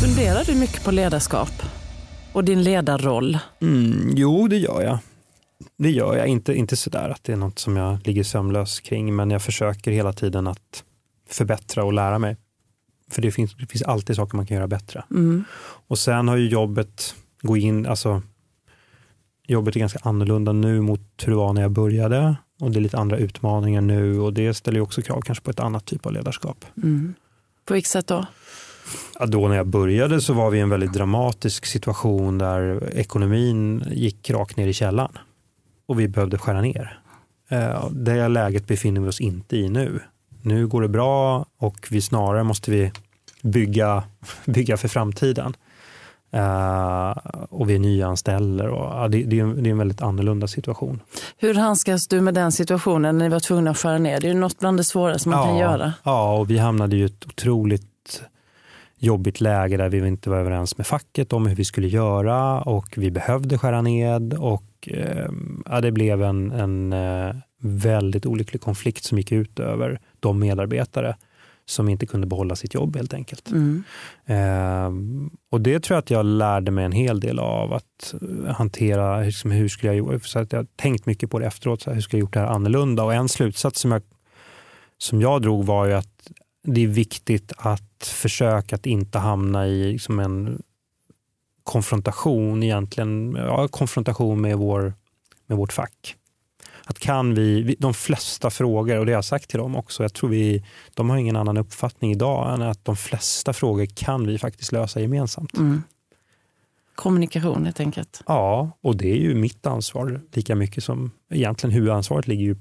Funderar 0.01 0.43
du 0.45 0.55
mycket 0.55 0.83
på 0.83 0.91
ledarskap 0.91 1.51
och 2.33 2.43
din 2.43 2.63
ledarroll? 2.63 3.37
Mm, 3.61 4.13
jo, 4.15 4.47
det 4.47 4.57
gör 4.57 4.81
jag. 4.81 4.97
Det 5.77 5.89
gör 5.91 6.17
jag. 6.17 6.27
Inte, 6.27 6.53
inte 6.53 6.75
sådär 6.75 7.09
att 7.09 7.23
det 7.23 7.33
är 7.33 7.37
något 7.37 7.59
som 7.59 7.77
jag 7.77 8.07
ligger 8.07 8.23
sömnlös 8.23 8.79
kring, 8.79 9.15
men 9.15 9.31
jag 9.31 9.41
försöker 9.41 9.91
hela 9.91 10.13
tiden 10.13 10.47
att 10.47 10.83
förbättra 11.29 11.83
och 11.83 11.93
lära 11.93 12.19
mig. 12.19 12.37
För 13.09 13.21
det 13.21 13.31
finns, 13.31 13.55
det 13.55 13.65
finns 13.65 13.83
alltid 13.83 14.15
saker 14.15 14.37
man 14.37 14.45
kan 14.45 14.57
göra 14.57 14.67
bättre. 14.67 15.03
Mm. 15.11 15.43
Och 15.87 15.99
sen 15.99 16.27
har 16.27 16.37
ju 16.37 16.47
jobbet, 16.47 17.15
gå 17.41 17.57
in, 17.57 17.85
alltså, 17.85 18.21
jobbet 19.47 19.75
är 19.75 19.79
ganska 19.79 19.99
annorlunda 20.01 20.51
nu 20.51 20.81
mot 20.81 21.01
hur 21.23 21.31
det 21.31 21.37
var 21.37 21.53
när 21.53 21.61
jag 21.61 21.71
började. 21.71 22.35
Och 22.59 22.71
det 22.71 22.79
är 22.79 22.81
lite 22.81 22.97
andra 22.97 23.17
utmaningar 23.17 23.81
nu 23.81 24.19
och 24.19 24.33
det 24.33 24.53
ställer 24.53 24.79
också 24.79 25.01
krav 25.01 25.21
kanske 25.21 25.43
på 25.43 25.51
ett 25.51 25.59
annat 25.59 25.85
typ 25.85 26.05
av 26.05 26.13
ledarskap. 26.13 26.65
Mm. 26.83 27.13
På 27.65 27.73
vilket 27.73 27.91
sätt 27.91 28.07
då? 28.07 28.25
Ja, 29.19 29.25
då 29.25 29.47
när 29.47 29.55
jag 29.55 29.67
började 29.67 30.21
så 30.21 30.33
var 30.33 30.49
vi 30.49 30.57
i 30.57 30.61
en 30.61 30.69
väldigt 30.69 30.93
dramatisk 30.93 31.65
situation 31.65 32.37
där 32.37 32.89
ekonomin 32.93 33.83
gick 33.91 34.29
rakt 34.29 34.57
ner 34.57 34.67
i 34.67 34.73
källan 34.73 35.17
och 35.87 35.99
vi 35.99 36.07
behövde 36.07 36.37
skära 36.37 36.61
ner. 36.61 36.99
Eh, 37.49 37.89
det 37.91 38.27
läget 38.27 38.67
befinner 38.67 39.01
vi 39.01 39.07
oss 39.07 39.21
inte 39.21 39.57
i 39.57 39.69
nu. 39.69 39.99
Nu 40.41 40.67
går 40.67 40.81
det 40.81 40.87
bra 40.87 41.45
och 41.57 41.87
vi 41.91 42.01
snarare 42.01 42.43
måste 42.43 42.71
vi 42.71 42.91
bygga, 43.41 44.03
bygga 44.45 44.77
för 44.77 44.87
framtiden. 44.87 45.53
Uh, 46.35 47.17
och 47.49 47.69
vi 47.69 47.79
nyanställer. 47.79 48.67
Och, 48.67 49.03
uh, 49.03 49.09
det, 49.09 49.23
det, 49.23 49.39
är 49.39 49.43
en, 49.43 49.63
det 49.63 49.69
är 49.69 49.71
en 49.71 49.77
väldigt 49.77 50.01
annorlunda 50.01 50.47
situation. 50.47 50.99
Hur 51.37 51.53
handskas 51.53 52.07
du 52.07 52.21
med 52.21 52.33
den 52.33 52.51
situationen 52.51 53.17
när 53.17 53.25
ni 53.25 53.29
var 53.29 53.39
tvungna 53.39 53.71
att 53.71 53.77
skära 53.77 53.97
ner? 53.97 54.21
Det 54.21 54.29
är 54.29 54.33
något 54.33 54.59
bland 54.59 54.77
det 54.77 54.83
svåraste 54.83 55.29
man 55.29 55.39
ja, 55.39 55.45
kan 55.45 55.57
göra. 55.57 55.93
Ja, 56.03 56.37
och 56.37 56.49
vi 56.49 56.57
hamnade 56.57 56.95
i 56.95 57.03
ett 57.03 57.25
otroligt 57.25 57.85
jobbigt 58.97 59.41
läge 59.41 59.77
där 59.77 59.89
vi 59.89 60.07
inte 60.07 60.29
var 60.29 60.37
överens 60.37 60.77
med 60.77 60.87
facket 60.87 61.33
om 61.33 61.45
hur 61.45 61.55
vi 61.55 61.65
skulle 61.65 61.87
göra 61.87 62.61
och 62.61 62.93
vi 62.97 63.11
behövde 63.11 63.57
skära 63.57 63.81
ned 63.81 64.33
och 64.33 64.89
uh, 64.93 65.29
ja, 65.65 65.81
det 65.81 65.91
blev 65.91 66.23
en, 66.23 66.51
en 66.51 66.93
väldigt 67.61 68.25
olycklig 68.25 68.61
konflikt 68.61 69.03
som 69.03 69.17
gick 69.17 69.31
ut 69.31 69.59
över 69.59 69.99
de 70.19 70.39
medarbetare 70.39 71.15
som 71.69 71.89
inte 71.89 72.05
kunde 72.05 72.27
behålla 72.27 72.55
sitt 72.55 72.73
jobb 72.73 72.95
helt 72.95 73.13
enkelt. 73.13 73.51
Mm. 73.51 73.83
Eh, 74.25 74.91
och 75.51 75.61
det 75.61 75.79
tror 75.79 75.95
jag 75.95 76.01
att 76.01 76.11
jag 76.11 76.25
lärde 76.25 76.71
mig 76.71 76.85
en 76.85 76.91
hel 76.91 77.19
del 77.19 77.39
av 77.39 77.73
att 77.73 78.13
hantera, 78.47 79.21
liksom, 79.21 79.51
hur 79.51 79.67
skulle 79.67 79.93
jag 79.93 80.25
så 80.25 80.39
att 80.39 80.51
Jag 80.51 80.59
har 80.59 80.67
tänkt 80.75 81.05
mycket 81.05 81.31
på 81.31 81.39
det 81.39 81.45
efteråt, 81.45 81.81
så 81.81 81.89
här, 81.89 81.95
hur 81.95 82.01
skulle 82.01 82.19
jag 82.19 82.25
gjort 82.25 82.33
det 82.33 82.39
här 82.39 82.47
annorlunda? 82.47 83.03
Och 83.03 83.13
en 83.13 83.29
slutsats 83.29 83.81
som 83.81 83.91
jag, 83.91 84.01
som 84.97 85.21
jag 85.21 85.41
drog 85.41 85.65
var 85.65 85.85
ju 85.85 85.93
att 85.93 86.31
det 86.73 86.83
är 86.83 86.87
viktigt 86.87 87.51
att 87.57 88.03
försöka 88.03 88.75
att 88.75 88.85
inte 88.85 89.19
hamna 89.19 89.67
i 89.67 89.91
liksom 89.91 90.19
en 90.19 90.61
konfrontation 91.63 92.63
egentligen, 92.63 93.35
ja, 93.35 93.67
konfrontation 93.67 94.41
med, 94.41 94.57
vår, 94.57 94.93
med 95.47 95.57
vårt 95.57 95.73
fack 95.73 96.15
att 96.89 96.99
kan 96.99 97.33
vi, 97.33 97.75
de 97.79 97.93
flesta 97.93 98.49
frågor, 98.49 98.99
och 98.99 99.05
det 99.05 99.11
har 99.11 99.17
jag 99.17 99.25
sagt 99.25 99.49
till 99.49 99.59
dem 99.59 99.75
också, 99.75 100.03
jag 100.03 100.13
tror 100.13 100.29
vi, 100.29 100.65
de 100.93 101.09
har 101.09 101.17
ingen 101.17 101.35
annan 101.35 101.57
uppfattning 101.57 102.11
idag 102.11 102.53
än 102.53 102.61
att 102.61 102.85
de 102.85 102.95
flesta 102.95 103.53
frågor 103.53 103.85
kan 103.85 104.27
vi 104.27 104.37
faktiskt 104.37 104.71
lösa 104.71 104.99
gemensamt. 104.99 105.57
Mm. 105.57 105.83
Kommunikation 106.95 107.65
helt 107.65 107.79
enkelt. 107.79 108.23
Ja, 108.27 108.71
och 108.81 108.97
det 108.97 109.11
är 109.11 109.17
ju 109.17 109.35
mitt 109.35 109.65
ansvar 109.65 110.21
lika 110.31 110.55
mycket 110.55 110.83
som 110.83 111.11
egentligen 111.29 111.73
huvudansvaret 111.73 112.27
ligger 112.27 112.43
ju 112.43 112.55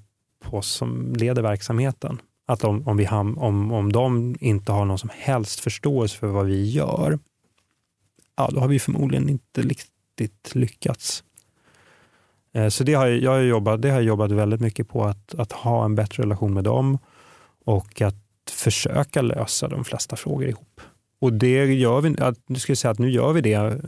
på 0.45 0.57
oss 0.57 0.69
som 0.69 1.13
leder 1.17 1.43
verksamheten. 1.43 2.21
Att 2.47 2.65
om, 2.65 2.89
om, 2.89 2.97
vi 2.97 3.05
ham, 3.05 3.39
om, 3.39 3.73
om 3.73 3.93
de 3.93 4.37
inte 4.41 4.73
har 4.73 4.85
någon 4.85 4.99
som 4.99 5.11
helst 5.13 5.61
förståelse 5.61 6.19
för 6.19 6.27
vad 6.27 6.47
vi 6.47 6.71
gör, 6.71 7.19
ja, 8.37 8.51
då 8.53 8.61
har 8.61 8.69
vi 8.69 8.79
förmodligen 8.79 9.29
inte 9.29 9.63
riktigt 9.63 10.55
lyckats. 10.55 11.25
Eh, 12.55 12.69
så 12.69 12.85
det 12.85 12.95
har 12.95 13.07
jag, 13.07 13.45
jobbat, 13.45 13.83
det 13.83 13.89
har 13.91 13.97
jag 13.97 14.05
jobbat 14.05 14.31
väldigt 14.31 14.61
mycket 14.61 14.89
på, 14.89 15.05
att, 15.05 15.35
att 15.35 15.53
ha 15.53 15.85
en 15.85 15.95
bättre 15.95 16.23
relation 16.23 16.55
med 16.55 16.65
dem 16.65 16.99
och 17.65 18.01
att 18.01 18.51
försöka 18.51 19.23
lösa 19.23 19.69
de 19.69 19.85
flesta 19.85 20.17
frågor 20.17 20.49
ihop. 20.49 20.81
Och 21.21 21.33
det 21.33 21.65
gör 21.65 22.01
vi, 22.01 22.17
nu 22.47 22.59
ska 22.59 22.71
jag 22.71 22.79
säga 22.79 22.93
att 22.93 22.99
nu 22.99 23.11
gör 23.11 23.33
vi 23.33 23.41
det, 23.41 23.81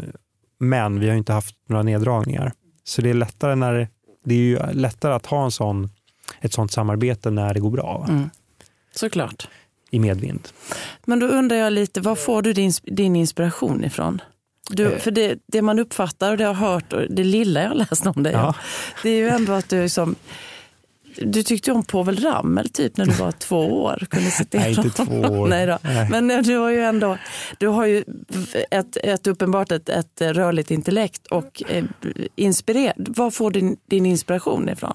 men 0.58 1.00
vi 1.00 1.08
har 1.08 1.16
inte 1.16 1.32
haft 1.32 1.56
några 1.68 1.82
neddragningar. 1.82 2.52
Så 2.84 3.02
det 3.02 3.10
är 3.10 3.14
lättare, 3.14 3.54
när, 3.54 3.88
det 4.24 4.34
är 4.34 4.38
ju 4.38 4.58
lättare 4.72 5.14
att 5.14 5.26
ha 5.26 5.44
en 5.44 5.50
sån, 5.50 5.88
ett 6.40 6.52
sånt 6.52 6.72
samarbete 6.72 7.30
när 7.30 7.54
det 7.54 7.60
går 7.60 7.70
bra. 7.70 8.06
Mm. 8.08 8.30
Såklart. 8.98 9.48
I 9.90 9.98
medvind. 9.98 10.48
Men 11.04 11.18
då 11.18 11.26
undrar 11.26 11.56
jag 11.56 11.72
lite, 11.72 12.00
var 12.00 12.14
får 12.14 12.42
du 12.42 12.52
din, 12.52 12.72
din 12.82 13.16
inspiration 13.16 13.84
ifrån? 13.84 14.20
Du, 14.70 14.92
eh. 14.92 14.98
för 14.98 15.10
det, 15.10 15.38
det, 15.46 15.62
man 15.62 15.78
uppfattar 15.78 16.30
och 16.30 16.36
det 16.36 16.44
jag 16.44 16.54
har 16.54 16.72
hört 16.72 16.92
och 16.92 17.02
det 17.10 17.24
lilla 17.24 17.62
jag 17.62 17.68
har 17.68 17.74
läst 17.74 18.06
om 18.06 18.22
dig, 18.22 18.32
ja. 18.32 18.54
det 19.02 19.10
är 19.10 19.16
ju 19.16 19.28
ändå 19.28 19.52
att 19.52 19.68
du 19.68 19.88
som 19.88 20.16
du 21.22 21.42
tyckte 21.42 21.72
om 21.72 21.84
Povel 21.84 22.16
Ramel 22.16 22.68
typ 22.68 22.96
när 22.96 23.06
du 23.06 23.12
var 23.12 23.32
två 23.32 23.82
år. 23.82 24.06
Kunde 24.10 24.30
citera 24.30 24.62
Nej, 24.62 24.70
inte 24.70 25.04
två 25.04 25.20
år. 25.20 25.48
Nej 25.48 25.66
då. 25.66 25.78
Nej. 25.82 26.08
Men 26.10 26.42
du 26.42 26.56
har 26.56 26.70
ju 26.70 26.84
ändå 26.84 27.18
du 27.58 27.66
har 27.66 27.86
ju 27.86 28.04
ett, 28.70 28.96
ett 28.96 29.26
uppenbart 29.26 29.72
ett, 29.72 29.88
ett 29.88 30.20
rörligt 30.20 30.70
intellekt 30.70 31.26
och 31.26 31.62
eh, 31.68 31.84
inspirerad. 32.36 32.94
Var 32.96 33.30
får 33.30 33.50
din, 33.50 33.76
din 33.86 34.06
inspiration 34.06 34.68
ifrån? 34.68 34.94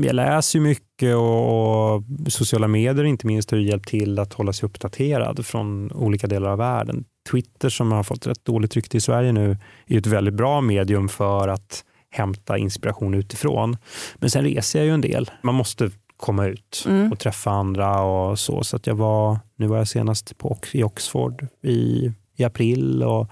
Jag 0.00 0.14
läser 0.14 0.60
mycket 0.60 1.16
och 1.16 2.02
sociala 2.32 2.68
medier 2.68 3.04
inte 3.04 3.26
minst 3.26 3.50
har 3.50 3.58
hjälpt 3.58 3.88
till 3.88 4.18
att 4.18 4.32
hålla 4.32 4.52
sig 4.52 4.66
uppdaterad 4.66 5.46
från 5.46 5.92
olika 5.92 6.26
delar 6.26 6.50
av 6.50 6.58
världen. 6.58 7.04
Twitter 7.30 7.68
som 7.68 7.92
har 7.92 8.02
fått 8.02 8.26
rätt 8.26 8.44
dåligt 8.44 8.76
rykte 8.76 8.96
i 8.96 9.00
Sverige 9.00 9.32
nu 9.32 9.56
är 9.86 9.98
ett 9.98 10.06
väldigt 10.06 10.34
bra 10.34 10.60
medium 10.60 11.08
för 11.08 11.48
att 11.48 11.84
hämta 12.10 12.58
inspiration 12.58 13.14
utifrån. 13.14 13.76
Men 14.16 14.30
sen 14.30 14.44
reser 14.44 14.78
jag 14.78 14.86
ju 14.86 14.92
en 14.92 15.00
del. 15.00 15.30
Man 15.42 15.54
måste 15.54 15.90
komma 16.16 16.46
ut 16.46 16.84
mm. 16.86 17.12
och 17.12 17.18
träffa 17.18 17.50
andra 17.50 18.00
och 18.02 18.38
så. 18.38 18.64
Så 18.64 18.76
att 18.76 18.86
jag 18.86 18.94
var, 18.94 19.38
nu 19.56 19.66
var 19.66 19.76
jag 19.76 19.88
senast 19.88 20.38
på, 20.38 20.58
i 20.72 20.82
Oxford 20.82 21.46
i, 21.62 22.12
i 22.36 22.44
april 22.44 23.02
och 23.02 23.28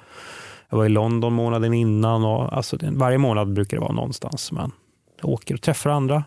jag 0.70 0.78
var 0.78 0.84
i 0.84 0.88
London 0.88 1.32
månaden 1.32 1.74
innan. 1.74 2.24
Och, 2.24 2.56
alltså, 2.56 2.78
varje 2.82 3.18
månad 3.18 3.52
brukar 3.52 3.76
det 3.76 3.80
vara 3.80 3.92
någonstans. 3.92 4.52
Man 4.52 4.72
åker 5.22 5.54
och 5.54 5.62
träffar 5.62 5.90
andra. 5.90 6.24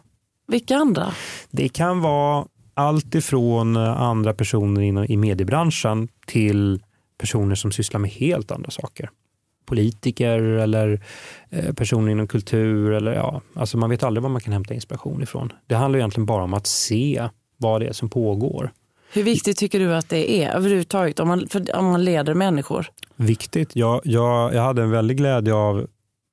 Vilka 0.47 0.75
andra? 0.75 1.13
Det 1.51 1.69
kan 1.69 2.01
vara 2.01 2.45
allt 2.73 3.15
ifrån 3.15 3.77
andra 3.77 4.33
personer 4.33 5.11
i 5.11 5.17
mediebranschen 5.17 6.07
till 6.25 6.83
personer 7.17 7.55
som 7.55 7.71
sysslar 7.71 7.99
med 7.99 8.11
helt 8.11 8.51
andra 8.51 8.71
saker. 8.71 9.09
Politiker 9.65 10.39
eller 10.39 11.01
eh, 11.49 11.73
personer 11.73 12.11
inom 12.11 12.27
kultur. 12.27 12.91
Eller, 12.91 13.13
ja, 13.13 13.41
alltså 13.55 13.77
man 13.77 13.89
vet 13.89 14.03
aldrig 14.03 14.23
var 14.23 14.29
man 14.29 14.41
kan 14.41 14.53
hämta 14.53 14.73
inspiration 14.73 15.23
ifrån. 15.23 15.53
Det 15.67 15.75
handlar 15.75 15.99
egentligen 15.99 16.25
bara 16.25 16.43
om 16.43 16.53
att 16.53 16.67
se 16.67 17.29
vad 17.57 17.81
det 17.81 17.87
är 17.87 17.93
som 17.93 18.09
pågår. 18.09 18.71
Hur 19.13 19.23
viktigt 19.23 19.57
tycker 19.57 19.79
du 19.79 19.95
att 19.95 20.09
det 20.09 20.43
är 20.43 20.55
överhuvudtaget 20.55 21.19
om 21.19 21.27
man, 21.27 21.47
om 21.73 21.85
man 21.85 22.05
leder 22.05 22.33
människor? 22.33 22.87
Viktigt. 23.15 23.75
Jag, 23.75 24.01
jag, 24.03 24.53
jag 24.53 24.61
hade 24.61 24.81
en 24.81 24.91
väldig 24.91 25.17
glädje 25.17 25.53
av 25.53 25.87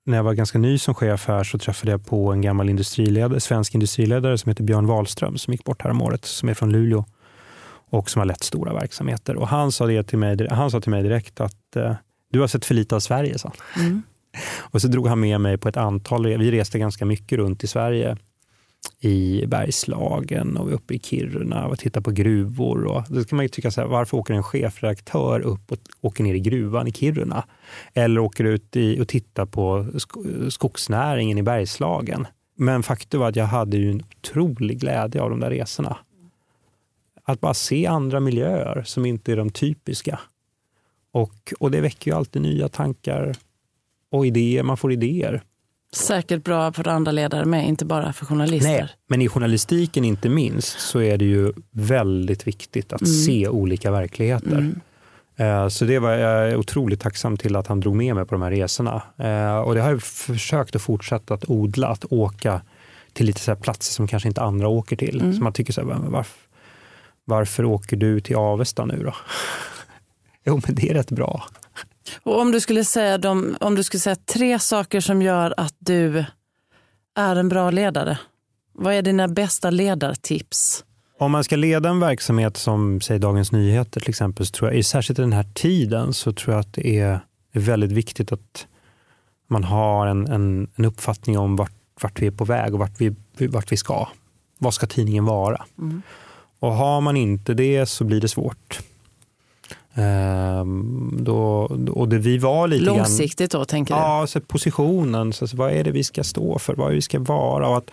när 0.06 0.16
jag 0.16 0.24
var 0.24 0.34
ganska 0.34 0.58
ny 0.58 0.78
som 0.78 0.94
chef 0.94 1.28
här 1.28 1.44
så 1.44 1.58
träffade 1.58 1.90
jag 1.90 2.06
på 2.06 2.32
en 2.32 2.40
gammal 2.40 2.70
industriledare, 2.70 3.40
svensk 3.40 3.74
industriledare 3.74 4.38
som 4.38 4.50
heter 4.50 4.64
Björn 4.64 4.86
Wahlström 4.86 5.38
som 5.38 5.52
gick 5.52 5.64
bort 5.64 5.82
här 5.82 5.90
om 5.90 6.02
året, 6.02 6.24
som 6.24 6.48
är 6.48 6.54
från 6.54 6.72
Luleå 6.72 7.04
och 7.90 8.10
som 8.10 8.20
har 8.20 8.26
lett 8.26 8.42
stora 8.42 8.72
verksamheter. 8.72 9.36
Och 9.36 9.48
han 9.48 9.72
sa, 9.72 9.86
det 9.86 10.02
till 10.02 10.18
mig, 10.18 10.48
han 10.50 10.70
sa 10.70 10.80
till 10.80 10.90
mig 10.90 11.02
direkt 11.02 11.40
att 11.40 11.76
eh, 11.76 11.94
du 12.32 12.40
har 12.40 12.46
sett 12.46 12.64
för 12.64 12.74
lite 12.74 12.96
av 12.96 13.00
Sverige. 13.00 13.38
Så. 13.38 13.52
Mm. 13.76 14.02
Och 14.60 14.80
så 14.80 14.88
drog 14.88 15.08
han 15.08 15.20
med 15.20 15.40
mig 15.40 15.58
på 15.58 15.68
ett 15.68 15.76
antal, 15.76 16.26
vi 16.26 16.50
reste 16.50 16.78
ganska 16.78 17.04
mycket 17.04 17.38
runt 17.38 17.64
i 17.64 17.66
Sverige 17.66 18.16
i 19.00 19.46
Bergslagen 19.46 20.56
och 20.56 20.74
uppe 20.74 20.94
i 20.94 20.98
Kiruna 20.98 21.66
och 21.66 21.78
tittade 21.78 22.04
på 22.04 22.10
gruvor. 22.10 22.84
Och 22.84 23.02
då 23.08 23.24
kan 23.24 23.36
man 23.36 23.44
ju 23.44 23.48
tycka 23.48 23.70
så 23.70 23.80
här, 23.80 23.88
varför 23.88 24.16
åker 24.16 24.34
en 24.34 24.42
chefredaktör 24.42 25.40
upp 25.40 25.72
och 25.72 25.78
åker 26.00 26.24
ner 26.24 26.34
i 26.34 26.40
gruvan 26.40 26.86
i 26.86 26.92
Kiruna? 26.92 27.44
Eller 27.94 28.20
åker 28.20 28.44
ut 28.44 28.76
i, 28.76 29.00
och 29.00 29.08
tittar 29.08 29.46
på 29.46 29.86
skogsnäringen 30.50 31.38
i 31.38 31.42
Bergslagen. 31.42 32.26
Men 32.56 32.82
faktum 32.82 33.20
var 33.20 33.28
att 33.28 33.36
jag 33.36 33.46
hade 33.46 33.76
ju 33.76 33.90
en 33.90 34.02
otrolig 34.02 34.80
glädje 34.80 35.22
av 35.22 35.30
de 35.30 35.40
där 35.40 35.50
resorna 35.50 35.96
att 37.24 37.40
bara 37.40 37.54
se 37.54 37.86
andra 37.86 38.20
miljöer 38.20 38.82
som 38.82 39.06
inte 39.06 39.32
är 39.32 39.36
de 39.36 39.50
typiska. 39.50 40.20
Och, 41.12 41.52
och 41.58 41.70
det 41.70 41.80
väcker 41.80 42.10
ju 42.10 42.16
alltid 42.16 42.42
nya 42.42 42.68
tankar 42.68 43.32
och 44.10 44.26
idéer. 44.26 44.62
Man 44.62 44.76
får 44.76 44.92
idéer. 44.92 45.42
Säkert 45.94 46.44
bra 46.44 46.72
för 46.72 46.88
andra 46.88 47.12
ledare 47.12 47.44
med, 47.44 47.68
inte 47.68 47.84
bara 47.84 48.12
för 48.12 48.26
journalister. 48.26 48.70
Nej, 48.70 48.88
men 49.08 49.22
i 49.22 49.28
journalistiken 49.28 50.04
inte 50.04 50.28
minst 50.28 50.80
så 50.80 51.00
är 51.00 51.18
det 51.18 51.24
ju 51.24 51.52
väldigt 51.70 52.46
viktigt 52.46 52.92
att 52.92 53.02
mm. 53.02 53.14
se 53.14 53.48
olika 53.48 53.90
verkligheter. 53.90 54.58
Mm. 54.58 54.80
Eh, 55.36 55.68
så 55.68 55.84
det 55.84 55.98
var 55.98 56.10
jag 56.10 56.58
otroligt 56.58 57.00
tacksam 57.00 57.36
till 57.36 57.56
att 57.56 57.66
han 57.66 57.80
drog 57.80 57.96
med 57.96 58.14
mig 58.14 58.24
på 58.24 58.34
de 58.34 58.42
här 58.42 58.50
resorna. 58.50 59.02
Eh, 59.18 59.58
och 59.58 59.74
det 59.74 59.80
har 59.80 59.90
jag 59.90 60.02
försökt 60.02 60.76
att 60.76 60.82
fortsätta 60.82 61.34
att 61.34 61.50
odla, 61.50 61.88
att 61.88 62.04
åka 62.12 62.60
till 63.12 63.26
lite 63.26 63.40
så 63.40 63.56
platser 63.56 63.92
som 63.92 64.08
kanske 64.08 64.28
inte 64.28 64.42
andra 64.42 64.68
åker 64.68 64.96
till. 64.96 65.20
Mm. 65.20 65.32
Så 65.32 65.42
man 65.42 65.52
tycker 65.52 65.72
så 65.72 65.80
här, 65.80 65.98
varför, 66.08 66.38
varför 67.24 67.64
åker 67.64 67.96
du 67.96 68.20
till 68.20 68.36
Avesta 68.36 68.84
nu 68.84 69.02
då? 69.04 69.14
jo, 70.44 70.60
men 70.66 70.74
det 70.74 70.90
är 70.90 70.94
rätt 70.94 71.10
bra. 71.10 71.44
Och 72.22 72.40
om 72.40 72.52
du 72.52 72.60
skulle 72.60 72.84
säga, 72.84 73.18
de, 73.18 73.56
om 73.60 73.74
du 73.74 73.82
skulle 73.82 74.00
säga 74.00 74.16
tre 74.16 74.58
saker 74.58 75.00
som 75.00 75.22
gör 75.22 75.54
att 75.56 75.74
du 75.78 76.24
är 77.14 77.36
en 77.36 77.48
bra 77.48 77.70
ledare. 77.70 78.18
Vad 78.72 78.94
är 78.94 79.02
dina 79.02 79.28
bästa 79.28 79.70
ledartips? 79.70 80.84
Om 81.18 81.32
man 81.32 81.44
ska 81.44 81.56
leda 81.56 81.88
en 81.88 82.00
verksamhet 82.00 82.56
som 82.56 83.00
säg 83.00 83.18
Dagens 83.18 83.52
Nyheter 83.52 84.00
till 84.00 84.10
exempel, 84.10 84.46
så 84.46 84.52
tror 84.52 84.72
jag, 84.72 84.84
särskilt 84.84 85.18
i 85.18 85.22
den 85.22 85.32
här 85.32 85.46
tiden, 85.54 86.12
så 86.12 86.32
tror 86.32 86.54
jag 86.54 86.60
att 86.60 86.72
det 86.72 86.98
är 86.98 87.20
väldigt 87.52 87.92
viktigt 87.92 88.32
att 88.32 88.66
man 89.46 89.64
har 89.64 90.06
en, 90.06 90.26
en, 90.26 90.70
en 90.74 90.84
uppfattning 90.84 91.38
om 91.38 91.56
vart, 91.56 91.72
vart 92.00 92.22
vi 92.22 92.26
är 92.26 92.30
på 92.30 92.44
väg 92.44 92.74
och 92.74 92.80
vart 92.80 93.00
vi, 93.00 93.14
vart 93.46 93.72
vi 93.72 93.76
ska. 93.76 94.08
Vad 94.58 94.74
ska 94.74 94.86
tidningen 94.86 95.24
vara? 95.24 95.64
Mm. 95.78 96.02
Och 96.58 96.72
har 96.72 97.00
man 97.00 97.16
inte 97.16 97.54
det 97.54 97.86
så 97.86 98.04
blir 98.04 98.20
det 98.20 98.28
svårt. 98.28 98.80
Ehm, 99.94 101.18
då, 101.20 101.38
och 101.90 102.08
det 102.08 102.18
vi 102.18 102.38
var 102.38 102.68
lite 102.68 102.84
Långsiktigt 102.84 103.52
grann, 103.52 103.60
då, 103.60 103.64
tänker 103.64 103.94
du? 103.94 104.00
Ja, 104.00 104.26
så 104.26 104.40
positionen. 104.40 105.32
Så, 105.32 105.48
så 105.48 105.56
vad 105.56 105.72
är 105.72 105.84
det 105.84 105.90
vi 105.90 106.04
ska 106.04 106.24
stå 106.24 106.58
för? 106.58 106.74
Vad 106.74 106.86
är 106.86 106.90
det 106.90 106.96
vi 106.96 107.02
ska 107.02 107.18
vara? 107.18 107.68
Och 107.68 107.76
att, 107.76 107.90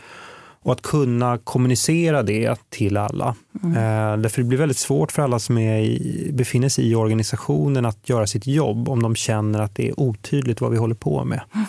Och 0.64 0.72
att 0.72 0.82
kunna 0.82 1.38
kommunicera 1.38 2.24
det 2.24 2.60
till 2.70 2.98
alla. 2.98 3.36
Mm. 3.64 3.78
Eh, 3.78 4.22
därför 4.22 4.42
det 4.42 4.48
blir 4.48 4.58
väldigt 4.58 4.78
svårt 4.78 5.12
för 5.12 5.22
alla 5.22 5.40
som 5.40 5.58
är 5.58 5.80
i, 5.80 6.30
befinner 6.34 6.70
sig 6.70 6.92
i 6.92 6.96
organisationen 6.96 7.86
att 7.86 8.10
göra 8.10 8.28
sitt 8.28 8.48
jobb 8.48 8.90
om 8.90 9.04
de 9.04 9.16
känner 9.16 9.60
att 9.60 9.76
det 9.76 9.88
är 9.88 10.00
otydligt 10.00 10.62
vad 10.62 10.72
vi 10.72 10.78
håller 10.78 10.96
på 10.96 11.24
med. 11.24 11.42
Mm. 11.54 11.66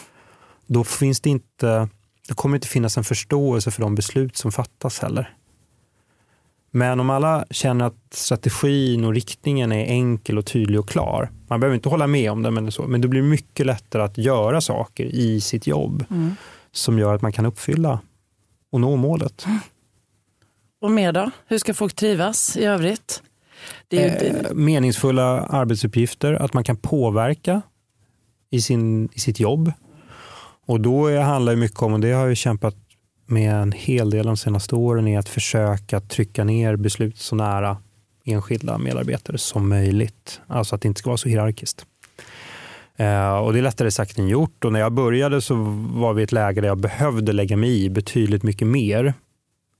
Då, 0.67 0.85
finns 0.85 1.21
det 1.21 1.31
inte, 1.31 1.89
då 2.29 2.35
kommer 2.35 2.55
det 2.55 2.57
inte 2.57 2.69
finnas 2.69 2.97
en 2.97 3.05
förståelse 3.05 3.71
för 3.71 3.83
de 3.83 3.95
beslut 3.95 4.37
som 4.37 4.53
fattas 4.53 4.99
heller. 4.99 5.35
Men 6.75 7.01
om 7.01 7.11
alla 7.11 7.45
känner 7.51 7.85
att 7.85 7.95
strategin 8.11 9.05
och 9.05 9.15
riktningen 9.15 9.73
är 9.73 9.85
enkel 9.85 10.39
och 10.39 10.47
tydlig 10.47 10.81
och 10.81 10.89
klar, 10.89 11.31
man 11.49 11.61
behöver 11.61 11.75
inte 11.75 11.89
hålla 11.89 12.07
med 12.07 12.31
om 12.31 12.43
det, 12.43 12.51
men, 12.51 12.73
så, 12.73 12.83
men 12.83 13.01
det 13.01 13.09
blir 13.09 13.23
mycket 13.23 13.67
lättare 13.67 14.03
att 14.03 14.19
göra 14.19 14.61
saker 14.61 15.05
i 15.05 15.41
sitt 15.41 15.67
jobb 15.67 16.05
mm. 16.11 16.35
som 16.73 16.99
gör 16.99 17.15
att 17.15 17.23
man 17.23 17.33
kan 17.33 17.47
uppfylla 17.47 18.01
och 18.71 18.81
nå 18.81 18.97
målet. 18.97 19.47
Och 20.81 20.91
mer 20.91 21.13
då? 21.13 21.31
Hur 21.47 21.59
ska 21.59 21.75
folk 21.75 21.95
trivas 21.95 22.57
i 22.57 22.65
övrigt? 22.65 23.23
Det 23.89 24.05
är 24.05 24.45
eh, 24.45 24.55
meningsfulla 24.55 25.41
arbetsuppgifter, 25.41 26.33
att 26.33 26.55
man 26.55 26.65
kan 26.65 26.77
påverka 26.77 27.63
i, 28.51 28.61
sin, 28.61 29.09
i 29.13 29.21
sitt 29.21 29.41
jobb. 29.41 29.73
Och 30.67 30.81
då 30.81 31.21
handlar 31.21 31.53
det 31.53 31.59
mycket 31.59 31.83
om, 31.83 31.93
och 31.93 32.01
det 32.01 32.13
har 32.13 32.29
jag 32.29 32.37
kämpat 32.37 32.77
med 33.27 33.55
en 33.55 33.73
hel 33.73 34.11
del 34.11 34.27
de 34.27 34.37
senaste 34.37 34.75
åren, 34.75 35.09
är 35.09 35.19
att 35.19 35.29
försöka 35.29 36.01
trycka 36.01 36.45
ner 36.45 36.77
beslut 36.77 37.19
så 37.19 37.37
nära 37.37 37.77
enskilda 38.25 38.79
medarbetare 38.79 39.39
som 39.39 39.69
möjligt. 39.69 40.41
Alltså 40.47 40.75
att 40.75 40.83
det 40.83 40.89
inte 40.89 40.99
ska 40.99 41.11
vara 41.11 41.17
så 41.17 41.29
hierarkiskt. 41.29 41.87
Eh, 42.97 43.37
och 43.37 43.53
det 43.53 43.59
är 43.59 43.63
lättare 43.63 43.91
sagt 43.91 44.19
än 44.19 44.29
gjort. 44.29 44.65
Och 44.65 44.73
när 44.73 44.81
jag 44.81 44.93
började 44.93 45.41
så 45.41 45.55
var 45.93 46.15
vi 46.15 46.23
i 46.23 46.25
ett 46.25 46.33
läge 46.33 46.61
där 46.61 46.69
jag 46.69 46.79
behövde 46.79 47.33
lägga 47.33 47.57
mig 47.57 47.85
i 47.85 47.91
betydligt 47.91 48.43
mycket 48.43 48.69
mer 48.69 49.15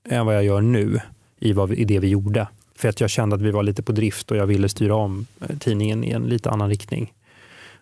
än 0.09 0.25
vad 0.25 0.35
jag 0.35 0.43
gör 0.43 0.61
nu 0.61 0.99
i, 1.39 1.53
vad 1.53 1.69
vi, 1.69 1.75
i 1.75 1.85
det 1.85 1.99
vi 1.99 2.07
gjorde. 2.07 2.47
För 2.75 2.89
att 2.89 3.01
jag 3.01 3.09
kände 3.09 3.35
att 3.35 3.41
vi 3.41 3.51
var 3.51 3.63
lite 3.63 3.83
på 3.83 3.91
drift 3.91 4.31
och 4.31 4.37
jag 4.37 4.45
ville 4.45 4.69
styra 4.69 4.95
om 4.95 5.27
eh, 5.41 5.57
tidningen 5.57 6.03
i 6.03 6.11
en 6.11 6.23
lite 6.23 6.49
annan 6.49 6.69
riktning. 6.69 7.13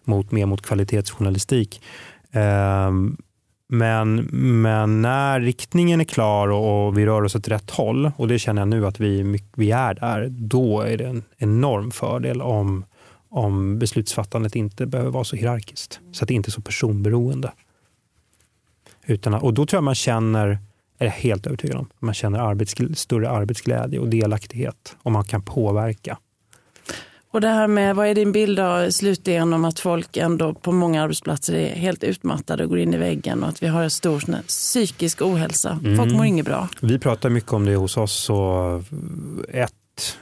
Mot, 0.04 0.32
mer 0.32 0.45
mot 0.45 0.62
kvalitetsjournalistik. 0.62 1.82
Ehm, 2.32 3.17
men, 3.74 4.16
men 4.62 5.02
när 5.02 5.40
riktningen 5.40 6.02
är 6.02 6.06
klar 6.06 6.48
och, 6.48 6.88
och, 6.88 6.98
vi 6.98 7.06
rör 7.06 7.24
oss 7.24 7.36
åt 7.36 7.48
rätt 7.48 7.70
håll, 7.70 8.12
och 8.18 8.28
det 8.28 8.40
känner 8.40 8.62
jag 8.62 8.68
nu 8.68 8.88
att 8.88 9.00
vi, 9.00 9.44
vi 9.56 9.72
är 9.72 9.94
där, 9.94 10.28
då 10.30 10.82
är 10.82 10.98
det 10.98 11.04
en 11.06 11.24
enorm 11.38 11.92
fördel 11.92 12.42
om, 12.42 12.86
om 13.30 13.80
beslutsfattandet 13.80 14.56
inte 14.56 14.86
behöver 14.86 15.12
vara 15.12 15.24
så 15.24 15.36
hierarkiskt. 15.36 16.00
Så 16.12 16.24
att 16.24 16.28
det 16.28 16.34
inte 16.34 16.50
är 16.50 16.52
så 16.52 16.62
personberoende. 16.62 17.52
Utan, 19.06 19.34
och 19.34 19.54
då 19.54 19.66
tror 19.66 19.78
jag 19.78 19.84
man 19.84 19.96
känner, 19.96 20.48
är 21.00 21.06
jag 21.06 21.12
helt 21.12 21.48
övertygad 21.48 21.78
om, 21.78 21.90
man 22.00 22.14
känner 22.14 22.40
arbets, 22.40 22.76
större 22.96 23.30
arbetsglädje 23.30 24.00
och 24.00 24.08
delaktighet 24.08 24.96
och 25.04 25.12
man 25.12 25.24
kan 25.24 25.42
påverka. 25.42 26.18
Och 27.32 27.41
det 27.41 27.48
här 27.48 27.67
med, 27.67 27.96
vad 27.96 28.08
är 28.08 28.15
din 28.15 28.32
bild 28.32 28.60
av 28.60 28.89
slutligen 28.89 29.54
om 29.54 29.65
att 29.65 29.80
folk 29.80 30.17
ändå 30.17 30.54
på 30.54 30.72
många 30.72 31.04
arbetsplatser 31.04 31.54
är 31.54 31.76
helt 31.76 32.04
utmattade 32.04 32.63
och 32.63 32.70
går 32.70 32.80
in 32.80 32.94
i 32.94 32.98
väggen 32.98 33.44
och 33.44 33.50
att 33.50 33.63
vi 33.63 33.67
har 33.67 33.84
en 33.84 33.89
stor 33.89 34.41
psykisk 34.48 35.22
ohälsa. 35.22 35.80
Mm. 35.84 35.98
Folk 35.98 36.13
mår 36.13 36.26
inget 36.26 36.46
bra. 36.46 36.70
Vi 36.82 37.00
pratar 37.00 37.30
mycket 37.30 37.54
om 37.54 37.65
det 37.65 37.76
hos 37.76 37.98
oss 37.98 38.30
och 38.30 38.84
ett, 39.50 40.17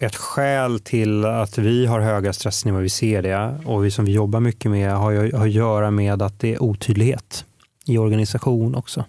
ett 0.00 0.16
skäl 0.16 0.80
till 0.80 1.24
att 1.24 1.58
vi 1.58 1.86
har 1.86 2.00
höga 2.00 2.32
stressnivåer, 2.32 2.82
vi 2.82 2.90
ser 2.90 3.22
det 3.22 3.60
och 3.64 3.84
vi 3.84 3.90
som 3.90 4.04
vi 4.04 4.12
jobbar 4.12 4.40
mycket 4.40 4.70
med 4.70 4.92
har, 4.92 5.36
har 5.36 5.46
att 5.46 5.52
göra 5.52 5.90
med 5.90 6.22
att 6.22 6.40
det 6.40 6.54
är 6.54 6.62
otydlighet 6.62 7.44
i 7.86 7.98
organisation 7.98 8.74
också. 8.74 9.04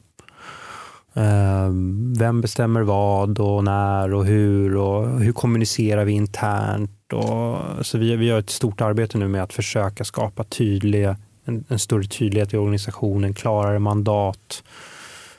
Ehm, 1.16 2.14
vem 2.18 2.42
bestämmer 2.42 2.82
vad 2.82 3.40
och 3.40 3.64
när 3.64 4.14
och 4.14 4.26
hur 4.26 4.76
och 4.76 5.20
hur 5.20 5.32
kommunicerar 5.32 6.06
vi 6.06 6.12
internt 6.12 7.14
och, 7.14 7.86
så 7.86 7.98
vi, 7.98 8.16
vi 8.16 8.26
gör 8.26 8.40
ett 8.40 8.50
stort 8.50 8.82
arbete 8.82 9.18
nu 9.18 9.28
med 9.28 9.44
att 9.44 9.54
försöka 9.54 10.04
skapa 10.04 10.44
tydliga, 10.44 11.18
en, 11.46 11.66
en 11.68 11.80
större 11.80 12.08
tydlighet 12.08 12.54
i 12.54 12.58
organisationen, 12.58 13.34
klarare 13.34 13.80
mandat. 13.80 14.64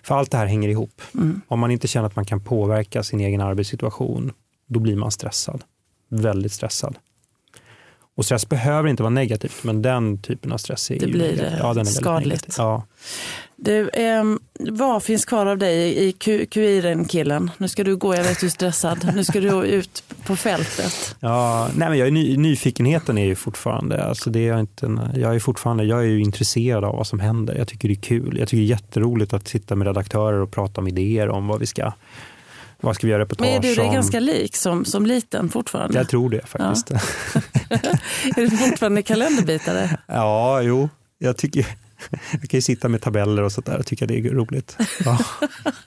För 0.03 0.15
allt 0.15 0.31
det 0.31 0.37
här 0.39 0.47
hänger 0.47 0.69
ihop. 0.69 1.03
Mm. 1.15 1.41
Om 1.49 1.61
man 1.61 1.71
inte 1.71 1.89
känner 1.89 2.07
att 2.07 2.17
man 2.17 2.25
kan 2.25 2.41
påverka 2.41 3.03
sin 3.03 3.21
egen 3.21 3.41
arbetssituation, 3.41 4.33
då 4.67 4.81
blir 4.81 4.97
man 4.97 5.11
stressad. 5.11 5.65
Väldigt 6.09 6.53
stressad. 6.53 6.99
Och 8.17 8.25
stress 8.25 8.49
behöver 8.49 8.89
inte 8.89 9.03
vara 9.03 9.11
negativt, 9.11 9.65
men 9.65 9.83
den 9.83 10.19
typen 10.19 10.53
av 10.53 10.59
stress 10.59 10.91
är, 10.91 10.99
det 10.99 11.07
blir 11.07 11.33
ju, 11.33 11.59
ja, 11.59 11.75
den 11.75 11.87
är 11.87 11.91
skadligt. 11.91 12.55
Ja. 12.59 12.83
Du, 13.57 13.89
eh, 13.89 14.25
vad 14.59 15.03
finns 15.03 15.25
kvar 15.25 15.47
av 15.47 15.59
dig 15.59 16.09
i 16.09 16.13
QIRen-killen? 16.47 17.51
Nu 17.59 17.69
ska 17.69 17.85
du 17.85 17.97
gå, 17.97 18.15
jag 18.15 18.25
vet 18.25 18.41
du 18.41 18.47
är 18.47 18.51
stressad. 18.51 19.13
Nu 19.15 19.25
ska 19.25 19.41
du 19.41 19.67
ut 19.67 20.03
på 20.27 20.37
fältet. 20.37 21.17
Ja, 21.21 21.69
nej, 21.77 21.89
men 21.89 21.99
jag 21.99 22.09
är 22.09 22.13
ny, 22.13 22.37
nyfikenheten 22.37 23.19
är 23.19 23.25
ju 23.25 23.35
fortfarande, 23.35 24.05
alltså 24.05 24.31
det 24.31 24.49
är 24.49 24.61
inte, 24.61 25.11
jag 25.15 25.35
är 25.35 25.39
fortfarande, 25.39 25.85
jag 25.85 25.99
är 25.99 26.07
ju 26.07 26.21
intresserad 26.21 26.85
av 26.85 26.97
vad 26.97 27.07
som 27.07 27.21
händer. 27.21 27.55
Jag 27.55 27.69
tycker 27.69 27.89
det 27.89 27.95
är 27.95 28.03
kul. 28.03 28.39
Jag 28.39 28.49
tycker 28.49 28.61
det 28.61 28.67
är 28.67 28.77
jätteroligt 28.79 29.33
att 29.33 29.49
sitta 29.49 29.77
med 29.77 29.87
redaktörer 29.87 30.39
och 30.41 30.51
prata 30.51 30.81
om 30.81 30.89
idéer 30.89 31.29
om 31.29 31.47
vad 31.47 31.61
vi 31.61 31.67
ska 31.67 31.93
vad 32.81 32.95
ska 32.95 33.07
vi 33.07 33.11
göra 33.11 33.23
reportage 33.23 33.47
Men 33.47 33.57
är 33.57 33.61
du 33.61 33.75
dig 33.75 33.91
ganska 33.93 34.21
lik 34.21 34.57
som, 34.57 34.85
som 34.85 35.07
liten 35.07 35.49
fortfarande? 35.49 35.99
Jag 35.99 36.09
tror 36.09 36.31
det 36.31 36.47
faktiskt. 36.47 36.91
Ja. 36.91 37.01
är 38.37 38.51
du 38.51 38.57
fortfarande 38.57 39.03
kalenderbitare? 39.03 39.99
Ja, 40.07 40.63
jo. 40.63 40.89
Jag 41.19 41.37
tycker 41.37 41.67
jag 42.31 42.51
kan 42.51 42.59
ju 42.59 42.63
sitta 42.63 42.89
med 42.89 43.01
tabeller 43.01 43.43
och 43.43 43.53
sånt 43.53 43.67
där 43.67 43.79
och 43.79 43.87
tycka 43.87 44.07
det 44.07 44.19
är 44.19 44.23
roligt. 44.23 44.77
Ja. 45.05 45.19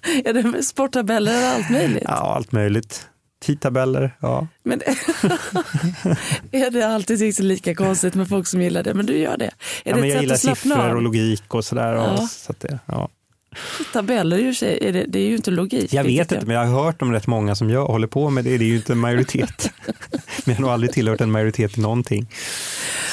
är 0.25 0.33
det 0.33 0.63
sporttabeller 0.63 1.31
eller 1.31 1.55
allt 1.55 1.69
möjligt? 1.69 2.03
Ja, 2.05 2.35
allt 2.35 2.51
möjligt. 2.51 3.07
Tidtabeller, 3.41 4.15
ja. 4.19 4.47
Men 4.63 4.81
är 6.51 6.71
det 6.71 6.83
alltid 6.83 7.19
liksom 7.19 7.45
lika 7.45 7.75
konstigt 7.75 8.15
med 8.15 8.27
folk 8.29 8.47
som 8.47 8.61
gillar 8.61 8.83
det? 8.83 8.93
Men 8.93 9.05
du 9.05 9.17
gör 9.17 9.37
det. 9.37 9.45
Är 9.45 9.51
ja, 9.83 9.95
det 9.95 10.01
men 10.01 10.09
jag 10.09 10.21
gillar 10.21 10.35
siffror 10.35 10.95
och 10.95 11.01
logik 11.01 11.53
och 11.53 11.65
sådär. 11.65 11.93
Ja. 11.93 12.27
Så 12.27 12.53
det, 12.59 12.79
ja. 12.85 13.09
Tabeller 13.93 14.37
är 14.37 14.91
det, 14.93 15.05
det 15.07 15.19
är 15.19 15.27
ju 15.27 15.35
inte 15.35 15.51
logik. 15.51 15.93
Jag 15.93 16.03
vet 16.03 16.31
inte, 16.31 16.45
men 16.45 16.55
jag 16.55 16.65
har 16.65 16.83
hört 16.83 17.01
om 17.01 17.11
rätt 17.11 17.27
många 17.27 17.55
som 17.55 17.69
jag 17.69 17.85
håller 17.85 18.07
på 18.07 18.29
med 18.29 18.43
det. 18.43 18.57
Det 18.57 18.65
är 18.65 18.67
ju 18.67 18.75
inte 18.75 18.93
en 18.93 18.99
majoritet. 18.99 19.71
men 19.85 20.21
jag 20.45 20.55
har 20.55 20.61
nog 20.61 20.69
aldrig 20.69 20.91
tillhört 20.91 21.21
en 21.21 21.31
majoritet 21.31 21.77
i 21.77 21.81
någonting. 21.81 22.29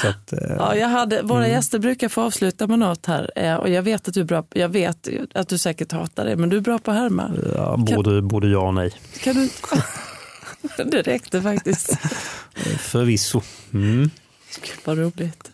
Att, 0.04 0.32
eh, 0.32 0.38
ja, 0.58 0.76
jag 0.76 0.88
hade, 0.88 1.22
våra 1.22 1.44
mm. 1.44 1.50
gäster 1.50 1.78
brukar 1.78 2.08
få 2.08 2.22
avsluta 2.22 2.66
med 2.66 2.78
något 2.78 3.06
här. 3.06 3.30
Eh, 3.36 3.54
och 3.54 3.68
jag 3.68 3.82
vet 3.82 4.08
att 4.08 4.14
du 4.14 4.20
är 4.20 4.24
bra, 4.24 4.44
jag 4.54 4.68
vet 4.68 5.08
att 5.34 5.48
du 5.48 5.58
säkert 5.58 5.92
hatar 5.92 6.24
det, 6.24 6.36
men 6.36 6.48
du 6.48 6.56
är 6.56 6.60
bra 6.60 6.78
på 6.78 6.90
att 6.90 6.96
härma. 6.96 7.30
Ja, 7.54 7.76
både, 7.76 8.10
kan, 8.10 8.28
både 8.28 8.48
ja 8.48 8.60
och 8.60 8.74
nej. 8.74 8.92
Kan 9.22 9.34
du, 9.34 9.48
det 10.90 11.02
räckte 11.02 11.42
faktiskt. 11.42 11.98
Förvisso. 12.78 13.42
Mm. 13.74 14.10
vad 14.84 14.98
roligt. 14.98 15.50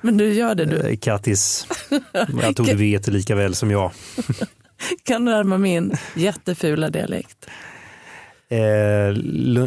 Men 0.00 0.16
du 0.16 0.32
gör 0.32 0.54
det 0.54 0.64
du. 0.64 0.88
Eh, 0.88 0.96
Kattis, 0.96 1.66
jag 2.42 2.56
tror 2.56 2.66
du 2.66 2.74
vet 2.74 3.06
lika 3.06 3.34
väl 3.34 3.54
som 3.54 3.70
jag. 3.70 3.92
kan 5.04 5.24
du 5.24 5.32
härma 5.32 5.58
min 5.58 5.96
jättefula 6.14 6.90
dialekt? 6.90 7.46
Eh, 8.48 9.12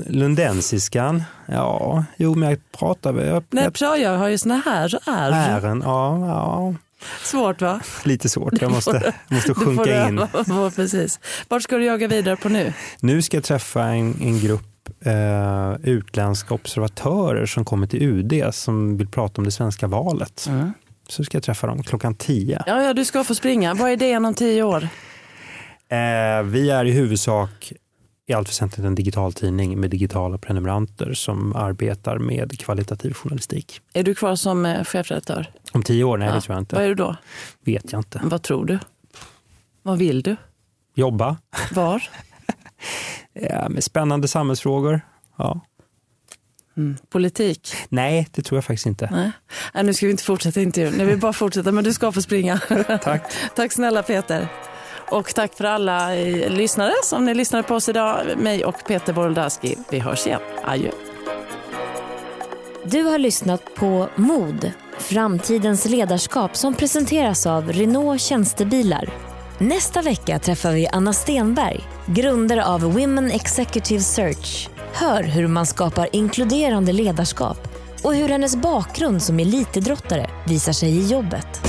lundensiskan, 0.08 1.24
ja, 1.46 2.06
jo 2.18 2.36
men 2.36 2.50
jag 2.50 2.60
pratar 2.72 3.14
väl. 3.14 3.28
Jag, 3.28 3.44
Nej, 3.50 3.70
jag, 3.80 4.00
jag 4.00 4.18
har 4.18 4.28
ju 4.28 4.38
såna 4.38 4.62
här 4.66 5.00
är. 5.10 5.32
Ären, 5.32 5.82
ja, 5.86 6.28
ja. 6.28 6.74
Svårt 7.24 7.62
va? 7.62 7.80
Lite 8.04 8.30
svårt, 8.30 8.62
jag 8.62 8.72
måste, 8.72 9.14
måste 9.28 9.54
sjunka 9.54 10.08
in. 10.08 10.22
På, 10.48 10.72
precis. 10.76 11.20
Vart 11.48 11.64
ska 11.64 11.78
du 11.78 11.86
jaga 11.86 12.08
vidare 12.08 12.36
på 12.36 12.50
nu? 12.50 12.74
Nu 13.00 13.22
ska 13.22 13.38
jag 13.38 13.44
träffa 13.44 13.84
en, 13.84 14.22
en 14.22 14.40
grupp 14.40 14.79
eh, 15.02 15.76
utländska 15.84 16.54
observatörer 16.54 17.46
som 17.46 17.66
kommer 17.66 17.88
till 17.88 18.04
UD 18.04 18.54
som 18.54 18.98
vill 18.98 19.08
prata 19.08 19.42
om 19.42 19.46
det 19.46 19.52
svenska 19.52 19.88
valet. 19.88 20.46
Mm. 20.50 20.74
Så 21.08 21.24
ska 21.24 21.36
jag 21.36 21.44
träffa 21.44 21.68
dem 21.68 21.84
klockan 21.84 22.16
tio. 22.16 22.64
Ja, 22.68 22.84
ja, 22.84 22.94
du 22.94 23.06
ska 23.06 23.24
få 23.24 23.36
springa. 23.36 23.74
Vad 23.74 23.92
är 23.92 23.98
det 23.98 24.18
om 24.18 24.34
tio 24.34 24.64
år? 24.64 24.84
Eh, 25.90 26.44
vi 26.44 26.70
är 26.70 26.86
i 26.86 26.92
huvudsak 26.92 27.74
i 28.28 28.34
allt 28.34 28.50
väsentligt 28.50 28.86
en 28.86 28.96
digital 28.96 29.34
tidning 29.34 29.80
med 29.80 29.90
digitala 29.90 30.38
prenumeranter 30.38 31.14
som 31.14 31.56
arbetar 31.56 32.18
med 32.18 32.60
kvalitativ 32.60 33.14
journalistik. 33.14 33.82
Är 33.94 34.04
du 34.04 34.16
kvar 34.16 34.36
som 34.36 34.66
eh, 34.66 34.84
chefredaktör? 34.84 35.52
Om 35.72 35.84
tio 35.84 36.04
år? 36.04 36.18
Nej, 36.18 36.28
ja. 36.28 36.36
det 36.36 36.42
tror 36.42 36.56
jag 36.56 36.62
inte. 36.62 36.76
Vad 36.76 36.84
är 36.84 36.88
du 36.88 36.96
då? 36.96 37.16
Vet 37.66 37.92
jag 37.92 38.00
inte. 38.00 38.22
Vad 38.24 38.42
tror 38.42 38.66
du? 38.66 38.80
Vad 39.84 39.98
vill 39.98 40.22
du? 40.22 40.36
Jobba. 40.96 41.38
Var? 41.72 42.04
ja, 43.34 43.70
med 43.70 43.84
spännande 43.84 44.28
samhällsfrågor. 44.28 45.02
Ja. 45.38 45.62
Mm. 46.78 46.98
Politik? 47.10 47.74
Nej, 47.90 48.28
det 48.32 48.42
tror 48.42 48.58
jag 48.58 48.66
faktiskt 48.66 48.86
inte. 48.86 49.10
Nej. 49.12 49.32
Nej, 49.74 49.84
nu 49.84 49.94
ska 49.94 50.06
vi 50.06 50.12
inte 50.12 50.24
fortsätta 50.24 50.62
intervjun. 50.62 50.94
Nu 50.98 51.06
vill 51.06 51.20
bara 51.20 51.34
fortsätta, 51.34 51.72
men 51.72 51.84
du 51.84 51.94
ska 51.94 52.12
få 52.12 52.22
springa. 52.22 52.60
Tack. 53.04 53.34
Tack 53.56 53.72
snälla 53.72 54.04
Peter. 54.04 54.48
Och 55.12 55.36
tack 55.36 55.54
för 55.54 55.66
alla 55.66 56.16
eh, 56.16 56.50
lyssnare 56.50 56.94
som 57.04 57.26
ni 57.26 57.34
lyssnade 57.34 57.64
på 57.64 57.76
oss 57.76 57.90
idag. 57.90 58.38
Mig 58.38 58.66
och 58.66 58.88
Peter 58.88 59.14
Wolodarski. 59.14 59.78
Vi 59.92 60.00
hörs 60.00 60.28
igen. 60.28 60.42
Adjö. 60.64 60.92
Du 62.84 63.04
har 63.04 63.18
lyssnat 63.18 63.76
på 63.76 64.10
Mod, 64.16 64.72
framtidens 65.00 65.86
ledarskap 65.86 66.56
som 66.56 66.74
presenteras 66.74 67.48
av 67.48 67.72
Renault 67.72 68.22
Tjänstebilar 68.22 69.29
Nästa 69.62 70.02
vecka 70.02 70.40
träffar 70.40 70.72
vi 70.72 70.88
Anna 70.88 71.14
Stenberg, 71.14 71.80
grundare 72.06 72.66
av 72.66 72.82
Women 72.82 73.32
Executive 73.32 74.02
Search. 74.02 74.70
Hör 74.94 75.24
hur 75.24 75.48
man 75.48 75.66
skapar 75.66 76.10
inkluderande 76.12 76.94
ledarskap 76.94 77.68
och 78.04 78.16
hur 78.16 78.30
hennes 78.30 78.56
bakgrund 78.56 79.22
som 79.22 79.40
elitidrottare 79.40 80.30
visar 80.48 80.74
sig 80.74 80.90
i 80.90 81.08
jobbet. 81.08 81.69